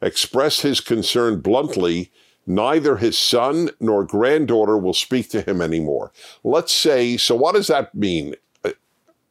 expressed 0.00 0.62
his 0.62 0.80
concern 0.80 1.40
bluntly, 1.40 2.10
neither 2.46 2.96
his 2.96 3.18
son 3.18 3.70
nor 3.80 4.04
granddaughter 4.04 4.78
will 4.78 4.94
speak 4.94 5.28
to 5.30 5.42
him 5.42 5.60
anymore. 5.60 6.10
Let's 6.42 6.72
say, 6.72 7.18
so 7.18 7.34
what 7.36 7.54
does 7.54 7.66
that 7.66 7.94
mean? 7.94 8.36
Uh, 8.64 8.72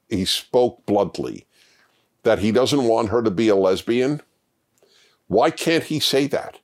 he 0.10 0.26
spoke 0.26 0.86
bluntly 0.86 1.48
that 2.22 2.40
he 2.40 2.52
doesn't 2.52 2.84
want 2.86 3.10
her 3.10 3.24
to 3.24 3.32
be 3.32 3.50
a 3.50 3.56
lesbian. 3.56 4.22
Why 5.28 5.50
can't 5.50 5.86
he 5.86 6.00
say 6.00 6.28
that? 6.28 6.60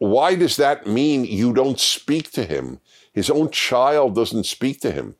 Why 0.00 0.34
does 0.34 0.56
that 0.56 0.86
mean 0.86 1.26
you 1.26 1.52
don't 1.52 1.78
speak 1.78 2.30
to 2.32 2.44
him? 2.44 2.80
His 3.12 3.28
own 3.28 3.50
child 3.50 4.14
doesn't 4.14 4.44
speak 4.44 4.80
to 4.80 4.90
him. 4.90 5.14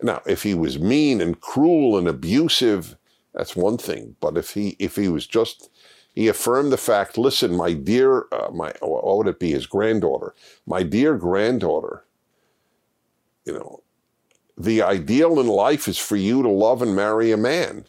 Now, 0.00 0.22
if 0.26 0.44
he 0.44 0.54
was 0.54 0.78
mean 0.78 1.20
and 1.20 1.40
cruel 1.40 1.98
and 1.98 2.06
abusive, 2.06 2.96
that's 3.34 3.56
one 3.56 3.78
thing. 3.78 4.14
But 4.20 4.36
if 4.36 4.54
he 4.54 4.76
if 4.78 4.94
he 4.94 5.08
was 5.08 5.26
just 5.26 5.70
he 6.14 6.28
affirmed 6.28 6.70
the 6.72 6.76
fact. 6.76 7.18
Listen, 7.18 7.56
my 7.56 7.72
dear, 7.72 8.26
uh, 8.30 8.50
my 8.52 8.72
what 8.80 9.18
would 9.18 9.26
it 9.26 9.40
be? 9.40 9.50
His 9.50 9.66
granddaughter, 9.66 10.34
my 10.66 10.84
dear 10.84 11.16
granddaughter. 11.16 12.04
You 13.44 13.54
know, 13.54 13.82
the 14.56 14.82
ideal 14.82 15.40
in 15.40 15.48
life 15.48 15.88
is 15.88 15.98
for 15.98 16.14
you 16.14 16.44
to 16.44 16.48
love 16.48 16.80
and 16.80 16.94
marry 16.94 17.32
a 17.32 17.36
man. 17.36 17.86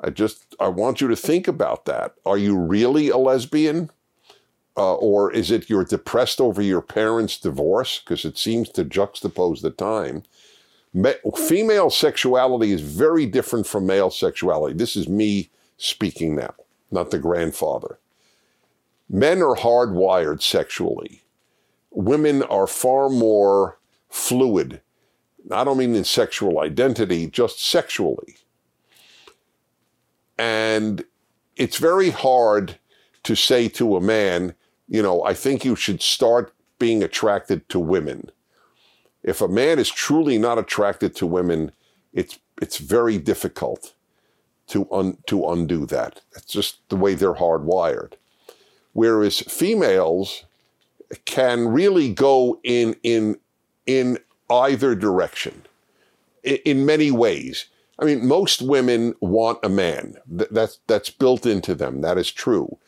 I 0.00 0.10
just 0.10 0.56
I 0.58 0.66
want 0.66 1.00
you 1.00 1.06
to 1.06 1.16
think 1.16 1.46
about 1.46 1.84
that. 1.84 2.14
Are 2.26 2.38
you 2.38 2.58
really 2.58 3.08
a 3.08 3.18
lesbian? 3.18 3.90
Uh, 4.78 4.94
or 4.94 5.32
is 5.32 5.50
it 5.50 5.68
you're 5.68 5.84
depressed 5.84 6.40
over 6.40 6.62
your 6.62 6.80
parents' 6.80 7.36
divorce? 7.36 7.98
Because 7.98 8.24
it 8.24 8.38
seems 8.38 8.68
to 8.70 8.84
juxtapose 8.84 9.60
the 9.60 9.70
time 9.70 10.22
female 11.36 11.90
sexuality 11.90 12.72
is 12.72 12.80
very 12.80 13.26
different 13.26 13.66
from 13.66 13.86
male 13.86 14.10
sexuality. 14.10 14.74
This 14.74 14.96
is 14.96 15.08
me 15.08 15.50
speaking 15.76 16.36
now, 16.36 16.54
not 16.90 17.10
the 17.10 17.18
grandfather. 17.18 17.98
Men 19.08 19.42
are 19.42 19.56
hardwired 19.56 20.42
sexually. 20.42 21.22
Women 21.90 22.42
are 22.44 22.66
far 22.66 23.08
more 23.08 23.78
fluid. 24.08 24.80
I 25.50 25.64
don't 25.64 25.78
mean 25.78 25.94
in 25.94 26.04
sexual 26.04 26.60
identity, 26.60 27.26
just 27.26 27.64
sexually. 27.64 28.36
And 30.36 31.04
it's 31.56 31.78
very 31.78 32.10
hard 32.10 32.78
to 33.24 33.34
say 33.34 33.68
to 33.68 33.96
a 33.96 34.00
man, 34.00 34.54
you 34.88 35.02
know, 35.02 35.22
I 35.24 35.34
think 35.34 35.64
you 35.64 35.76
should 35.76 36.02
start 36.02 36.52
being 36.78 37.02
attracted 37.02 37.68
to 37.70 37.78
women 37.78 38.30
if 39.22 39.40
a 39.40 39.48
man 39.48 39.78
is 39.78 39.90
truly 39.90 40.38
not 40.38 40.58
attracted 40.58 41.14
to 41.16 41.26
women, 41.26 41.72
it's 42.12 42.38
it's 42.62 42.78
very 42.78 43.18
difficult 43.18 43.94
to 44.68 44.90
un, 44.92 45.18
to 45.26 45.46
undo 45.48 45.86
that. 45.86 46.22
It's 46.34 46.52
just 46.52 46.88
the 46.88 46.96
way 46.96 47.14
they're 47.14 47.34
hardwired. 47.34 48.14
Whereas 48.92 49.40
females 49.40 50.44
can 51.24 51.68
really 51.68 52.12
go 52.12 52.58
in 52.62 52.96
in 53.02 53.36
in 53.86 54.18
either 54.50 54.94
direction 54.94 55.62
in, 56.42 56.56
in 56.64 56.86
many 56.86 57.10
ways. 57.10 57.66
I 57.98 58.04
mean, 58.04 58.26
most 58.26 58.62
women 58.62 59.14
want 59.20 59.58
a 59.62 59.68
man. 59.68 60.16
That's 60.26 60.78
that's 60.86 61.10
built 61.10 61.44
into 61.44 61.74
them. 61.74 62.00
That 62.00 62.18
is 62.18 62.30
true. 62.30 62.78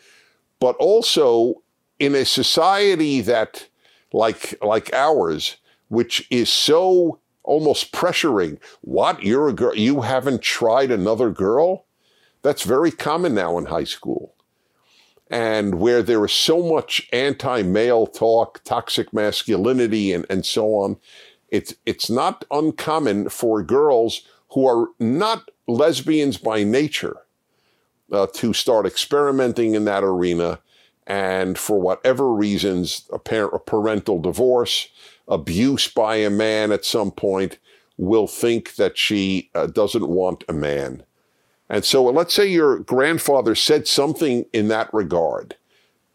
But 0.61 0.77
also 0.77 1.63
in 2.01 2.15
a 2.17 2.25
society 2.25 3.21
that 3.23 3.69
like 4.13 4.57
like 4.63 4.93
ours 4.95 5.59
which 5.89 6.27
is 6.31 6.51
so 6.51 7.21
almost 7.45 7.93
pressuring. 7.93 8.59
What? 8.83 9.23
You're 9.25 9.49
a 9.49 9.53
girl. 9.53 9.75
You 9.77 10.03
haven't 10.03 10.43
tried 10.43 10.91
another 10.91 11.31
girl? 11.31 11.87
That's 12.43 12.63
very 12.65 12.93
common 12.93 13.35
now 13.35 13.59
in 13.59 13.67
high 13.67 13.85
school. 13.85 14.35
and 15.31 15.77
where 15.77 16.03
there 16.03 16.25
is 16.25 16.33
so 16.33 16.63
much 16.63 17.09
anti-male 17.13 18.07
talk, 18.09 18.63
toxic 18.65 19.13
masculinity, 19.13 20.13
and, 20.13 20.27
and 20.29 20.45
so 20.45 20.75
on, 20.75 20.97
it's 21.51 21.75
it's 21.87 22.11
not 22.11 22.45
uncommon 22.51 23.29
for 23.29 23.63
girls 23.63 24.23
who 24.51 24.67
are 24.67 24.89
not 24.99 25.51
lesbians 25.69 26.37
by 26.37 26.65
nature 26.65 27.17
uh, 28.13 28.27
to 28.35 28.53
start 28.53 28.87
experimenting 28.87 29.75
in 29.75 29.85
that 29.85 30.03
arena, 30.05 30.59
and 31.11 31.59
for 31.59 31.81
whatever 31.81 32.33
reasons, 32.33 33.09
a, 33.13 33.19
par- 33.19 33.53
a 33.53 33.59
parental 33.59 34.21
divorce, 34.21 34.87
abuse 35.27 35.89
by 35.89 36.15
a 36.15 36.31
man 36.31 36.71
at 36.71 36.85
some 36.85 37.11
point, 37.11 37.59
will 37.97 38.29
think 38.29 38.77
that 38.77 38.97
she 38.97 39.51
uh, 39.57 39.67
doesn't 39.67 40.07
want 40.07 40.45
a 40.49 40.53
man. 40.53 41.03
And 41.69 41.85
so 41.85 42.05
let's 42.05 42.33
say 42.33 42.47
your 42.47 42.79
grandfather 42.79 43.57
said 43.57 43.89
something 43.89 44.45
in 44.53 44.69
that 44.69 44.89
regard, 44.95 45.57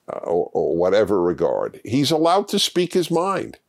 uh, 0.07 0.19
or, 0.19 0.49
or, 0.53 0.77
whatever 0.77 1.21
regard. 1.21 1.81
He's 1.83 2.09
allowed 2.09 2.47
to 2.47 2.57
speak 2.57 2.93
his 2.93 3.11
mind. 3.11 3.59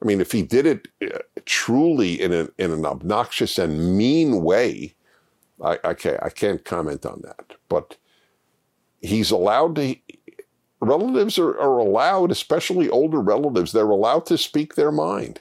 I 0.00 0.06
mean, 0.06 0.22
if 0.22 0.32
he 0.32 0.40
did 0.40 0.64
it 0.64 0.88
uh, 1.02 1.18
truly 1.44 2.18
in 2.18 2.32
an, 2.32 2.50
in 2.56 2.70
an 2.70 2.86
obnoxious 2.86 3.58
and 3.58 3.98
mean 3.98 4.42
way, 4.42 4.94
I, 5.62 5.92
can't, 5.92 6.22
I 6.22 6.30
can't 6.30 6.64
comment 6.64 7.04
on 7.04 7.20
that. 7.22 7.52
But 7.68 7.98
he's 9.02 9.30
allowed 9.30 9.76
to, 9.76 9.96
relatives 10.84 11.38
are, 11.38 11.58
are 11.58 11.78
allowed, 11.78 12.30
especially 12.30 12.88
older 12.88 13.20
relatives, 13.20 13.72
they're 13.72 13.84
allowed 13.84 14.26
to 14.26 14.38
speak 14.38 14.74
their 14.74 14.92
mind. 14.92 15.40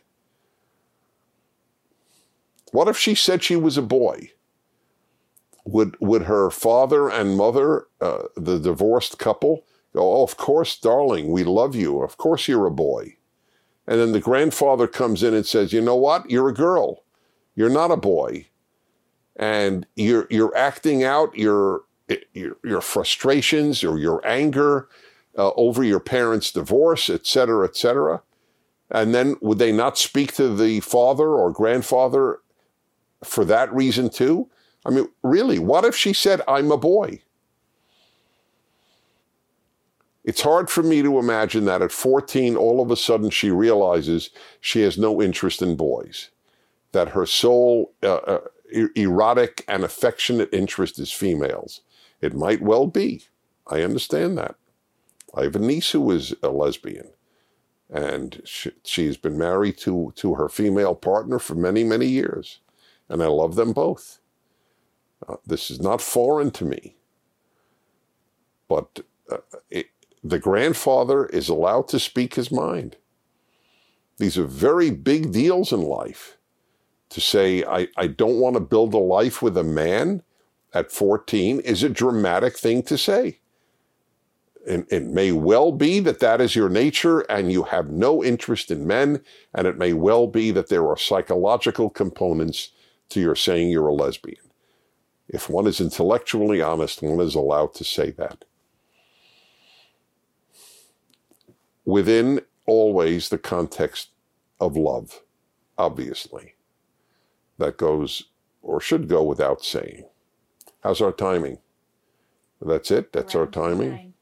What 2.72 2.88
if 2.88 2.98
she 2.98 3.16
said 3.16 3.44
she 3.44 3.56
was 3.56 3.78
a 3.78 3.82
boy? 3.82 4.32
would 5.66 5.96
would 6.00 6.24
her 6.24 6.50
father 6.50 7.10
and 7.10 7.38
mother, 7.38 7.88
uh, 8.02 8.24
the 8.36 8.60
divorced 8.60 9.18
couple, 9.18 9.66
go, 9.94 10.18
"Oh, 10.18 10.24
of 10.24 10.38
course, 10.38 10.78
darling, 10.78 11.32
we 11.32 11.44
love 11.44 11.76
you. 11.76 12.02
Of 12.02 12.18
course, 12.18 12.48
you're 12.48 12.66
a 12.66 12.72
boy." 12.72 13.18
And 13.88 14.00
then 14.00 14.12
the 14.12 14.20
grandfather 14.20 14.88
comes 14.88 15.24
in 15.24 15.34
and 15.34 15.46
says, 15.46 15.74
"You 15.74 15.82
know 15.82 15.96
what? 15.96 16.30
You're 16.30 16.50
a 16.50 16.54
girl. 16.54 17.04
You're 17.56 17.70
not 17.70 17.92
a 17.92 17.98
boy, 17.98 18.48
and 19.36 19.86
you're 19.96 20.28
you're 20.30 20.56
acting 20.56 21.04
out 21.04 21.38
your 21.38 21.84
your, 22.34 22.58
your 22.64 22.82
frustrations 22.82 23.84
or 23.84 23.98
your 23.98 24.26
anger 24.28 24.90
uh, 25.38 25.52
over 25.56 25.84
your 25.84 26.00
parents' 26.00 26.52
divorce, 26.52 27.10
etc., 27.10 27.66
etc." 27.66 28.22
And 28.90 29.14
then 29.14 29.36
would 29.42 29.58
they 29.58 29.72
not 29.72 29.98
speak 29.98 30.34
to 30.36 30.56
the 30.56 30.80
father 30.82 31.30
or 31.30 31.52
grandfather 31.52 32.40
for 33.24 33.44
that 33.46 33.74
reason 33.74 34.10
too? 34.10 34.50
I 34.86 34.92
mean, 34.92 35.08
really, 35.24 35.60
what 35.60 35.86
if 35.86 35.96
she 35.96 36.14
said, 36.14 36.42
I'm 36.48 36.72
a 36.72 36.78
boy? 36.78 37.22
It's 40.24 40.42
hard 40.42 40.70
for 40.70 40.84
me 40.84 41.02
to 41.02 41.20
imagine 41.20 41.66
that 41.66 41.82
at 41.82 41.92
14, 41.92 42.56
all 42.56 42.82
of 42.82 42.92
a 42.92 42.96
sudden 42.96 43.30
she 43.30 43.52
realizes 43.52 44.30
she 44.62 44.82
has 44.82 44.98
no 44.98 45.22
interest 45.22 45.62
in 45.62 45.76
boys, 45.76 46.30
that 46.94 47.10
her 47.10 47.26
sole 47.26 47.94
uh, 48.04 48.16
uh, 48.16 48.40
erotic 48.96 49.66
and 49.68 49.84
affectionate 49.84 50.54
interest 50.54 50.98
is 50.98 51.12
females. 51.12 51.82
It 52.22 52.34
might 52.34 52.62
well 52.62 52.88
be. 52.88 53.24
I 53.68 53.82
understand 53.82 54.38
that. 54.38 54.56
I 55.34 55.44
have 55.44 55.56
a 55.56 55.60
niece 55.60 55.92
who 55.92 56.12
is 56.12 56.34
a 56.44 56.50
lesbian, 56.50 57.10
and 57.90 58.42
she, 58.46 58.72
she's 58.84 59.18
been 59.18 59.38
married 59.38 59.78
to, 59.80 60.14
to 60.18 60.36
her 60.36 60.50
female 60.50 60.96
partner 60.96 61.40
for 61.40 61.56
many, 61.56 61.84
many 61.84 62.08
years, 62.08 62.60
and 63.10 63.24
I 63.24 63.28
love 63.28 63.56
them 63.56 63.74
both. 63.74 64.20
Uh, 65.28 65.36
this 65.46 65.72
is 65.72 65.80
not 65.82 66.02
foreign 66.02 66.52
to 66.52 66.66
me. 66.66 66.96
But 68.68 69.02
uh, 69.30 69.38
it, 69.70 69.88
the 70.24 70.40
grandfather 70.40 71.26
is 71.26 71.50
allowed 71.50 71.88
to 71.90 72.00
speak 72.00 72.36
his 72.36 72.52
mind. 72.52 72.98
These 74.18 74.38
are 74.38 74.46
very 74.46 74.92
big 74.92 75.32
deals 75.32 75.72
in 75.72 75.82
life. 75.82 76.38
To 77.10 77.22
say, 77.22 77.64
I, 77.64 77.90
I 77.96 78.08
don't 78.08 78.40
want 78.40 78.56
to 78.56 78.60
build 78.60 78.94
a 78.94 78.98
life 78.98 79.42
with 79.42 79.56
a 79.58 79.64
man 79.64 80.24
at 80.74 80.92
14 80.92 81.60
is 81.60 81.84
a 81.84 81.90
dramatic 81.90 82.58
thing 82.58 82.82
to 82.84 82.98
say. 82.98 83.40
And 84.68 84.86
it 84.90 85.04
may 85.04 85.32
well 85.32 85.72
be 85.72 86.00
that 86.00 86.20
that 86.20 86.40
is 86.40 86.56
your 86.56 86.70
nature 86.70 87.22
and 87.22 87.52
you 87.52 87.64
have 87.64 87.90
no 87.90 88.24
interest 88.24 88.72
in 88.72 88.88
men. 88.88 89.22
And 89.54 89.68
it 89.68 89.78
may 89.78 89.94
well 89.94 90.28
be 90.28 90.52
that 90.52 90.70
there 90.70 90.88
are 90.88 90.98
psychological 90.98 91.90
components 91.90 92.70
to 93.10 93.20
your 93.20 93.36
saying 93.36 93.70
you're 93.70 93.88
a 93.88 93.94
lesbian. 93.94 94.38
If 95.28 95.50
one 95.50 95.68
is 95.68 95.82
intellectually 95.82 96.62
honest, 96.62 97.02
one 97.02 97.20
is 97.20 97.36
allowed 97.36 97.74
to 97.76 97.84
say 97.84 98.12
that. 98.12 98.46
Within 101.86 102.42
always 102.66 103.30
the 103.30 103.38
context 103.38 104.10
of 104.60 104.78
love, 104.78 105.22
obviously. 105.78 106.56
That 107.58 107.78
goes 107.78 108.24
or 108.62 108.80
should 108.80 109.10
go 109.10 109.24
without 109.24 109.64
saying. 109.64 110.06
How's 110.82 111.02
our 111.02 111.12
timing? 111.12 111.60
That's 112.62 112.92
it? 112.92 113.12
That's 113.12 113.36
Around 113.36 113.46
our 113.46 113.52
timing? 113.52 114.13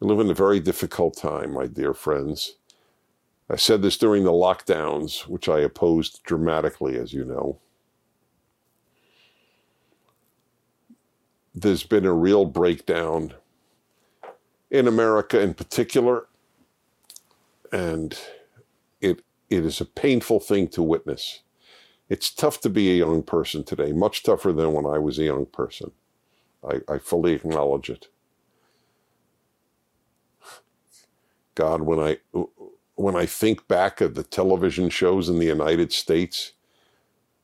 We 0.00 0.08
live 0.08 0.20
in 0.20 0.30
a 0.30 0.34
very 0.34 0.60
difficult 0.60 1.16
time, 1.16 1.52
my 1.54 1.66
dear 1.66 1.94
friends. 1.94 2.56
I 3.48 3.56
said 3.56 3.82
this 3.82 3.96
during 3.96 4.24
the 4.24 4.32
lockdowns, 4.32 5.26
which 5.26 5.48
I 5.48 5.60
opposed 5.60 6.22
dramatically, 6.24 6.98
as 6.98 7.12
you 7.12 7.24
know. 7.24 7.60
there's 11.56 11.84
been 11.84 12.04
a 12.04 12.12
real 12.12 12.44
breakdown 12.44 13.32
in 14.70 14.86
America 14.86 15.40
in 15.40 15.54
particular, 15.54 16.26
and 17.72 18.18
it 19.00 19.22
it 19.48 19.64
is 19.64 19.80
a 19.80 19.86
painful 19.86 20.38
thing 20.38 20.68
to 20.68 20.82
witness. 20.82 21.40
It's 22.08 22.30
tough 22.30 22.60
to 22.60 22.68
be 22.68 22.90
a 22.90 22.98
young 22.98 23.22
person 23.22 23.64
today, 23.64 23.92
much 23.92 24.22
tougher 24.22 24.52
than 24.52 24.72
when 24.74 24.86
I 24.86 24.98
was 24.98 25.18
a 25.18 25.24
young 25.24 25.46
person. 25.46 25.92
I, 26.62 26.80
I 26.88 26.98
fully 26.98 27.32
acknowledge 27.32 27.90
it. 27.90 28.08
God, 31.56 31.82
when 31.82 31.98
I 31.98 32.18
when 32.94 33.16
I 33.16 33.26
think 33.26 33.66
back 33.66 34.00
of 34.00 34.14
the 34.14 34.22
television 34.22 34.88
shows 34.88 35.28
in 35.28 35.38
the 35.38 35.46
United 35.46 35.92
States 35.92 36.52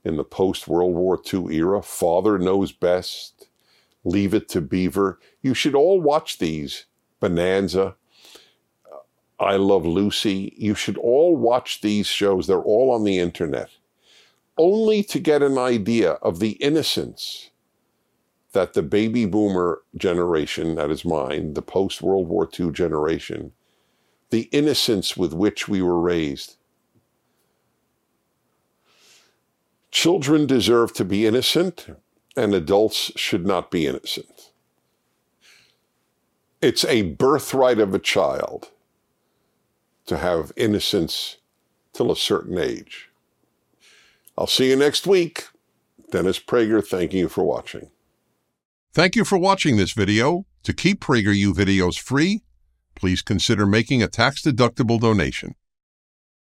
in 0.05 0.17
the 0.17 0.25
post 0.25 0.69
World 0.69 0.95
War 0.95 1.21
II 1.33 1.55
era, 1.55 1.83
Father 1.83 2.39
Knows 2.39 2.73
Best, 2.73 3.49
Leave 4.05 4.35
It 4.35 4.49
to 4.51 4.61
Beaver. 4.61 5.19
You 5.43 5.55
should 5.55 5.75
all 5.75 6.01
watch 6.01 6.39
these. 6.39 6.87
Bonanza, 7.21 7.97
I 9.39 9.57
Love 9.57 9.87
Lucy. 9.87 10.55
You 10.57 10.75
should 10.75 10.99
all 10.99 11.37
watch 11.37 11.81
these 11.81 12.07
shows. 12.07 12.47
They're 12.47 12.59
all 12.59 12.91
on 12.91 13.05
the 13.05 13.19
internet. 13.19 13.71
Only 14.59 15.03
to 15.05 15.19
get 15.19 15.43
an 15.43 15.57
idea 15.57 16.13
of 16.15 16.39
the 16.39 16.53
innocence 16.53 17.51
that 18.53 18.75
the 18.75 18.83
baby 18.83 19.25
boomer 19.25 19.83
generation, 19.97 20.75
that 20.75 20.91
is 20.91 21.05
mine, 21.05 21.55
the 21.55 21.63
post 21.63 22.03
World 22.03 22.29
War 22.29 22.49
II 22.59 22.71
generation, 22.73 23.53
the 24.33 24.49
innocence 24.51 25.15
with 25.15 25.35
which 25.35 25.69
we 25.69 25.83
were 25.83 26.01
raised. 26.01 26.57
Children 29.91 30.47
deserve 30.47 30.95
to 30.95 31.05
be 31.05 31.27
innocent 31.27 31.87
and 32.35 32.55
adults 32.55 33.13
should 33.15 33.47
not 33.47 33.71
be 33.71 33.87
innocent. 33.87 34.53
It's 36.63 36.83
a 36.87 37.03
birthright 37.03 37.79
of 37.79 37.93
a 37.93 37.99
child 37.99 38.71
to 40.07 40.17
have 40.17 40.51
innocence 40.57 41.37
till 41.93 42.11
a 42.11 42.17
certain 42.17 42.57
age. 42.57 43.11
I'll 44.39 44.47
see 44.47 44.71
you 44.71 44.77
next 44.77 45.07
week. 45.07 45.49
Dennis 46.11 46.39
Prager, 46.39 46.83
thank 46.83 47.13
you 47.13 47.29
for 47.29 47.45
watching. 47.45 47.91
Thank 48.95 49.15
you 49.15 49.27
for 49.27 49.37
watching 49.37 49.77
this 49.77 49.93
video. 49.93 50.47
To 50.63 50.73
keep 50.73 51.01
PragerU 51.01 51.53
videos 51.53 51.99
free, 51.99 52.45
please 53.03 53.21
consider 53.21 53.67
making 53.67 54.01
a 54.01 54.07
tax-deductible 54.07 55.01
donation. 55.01 55.57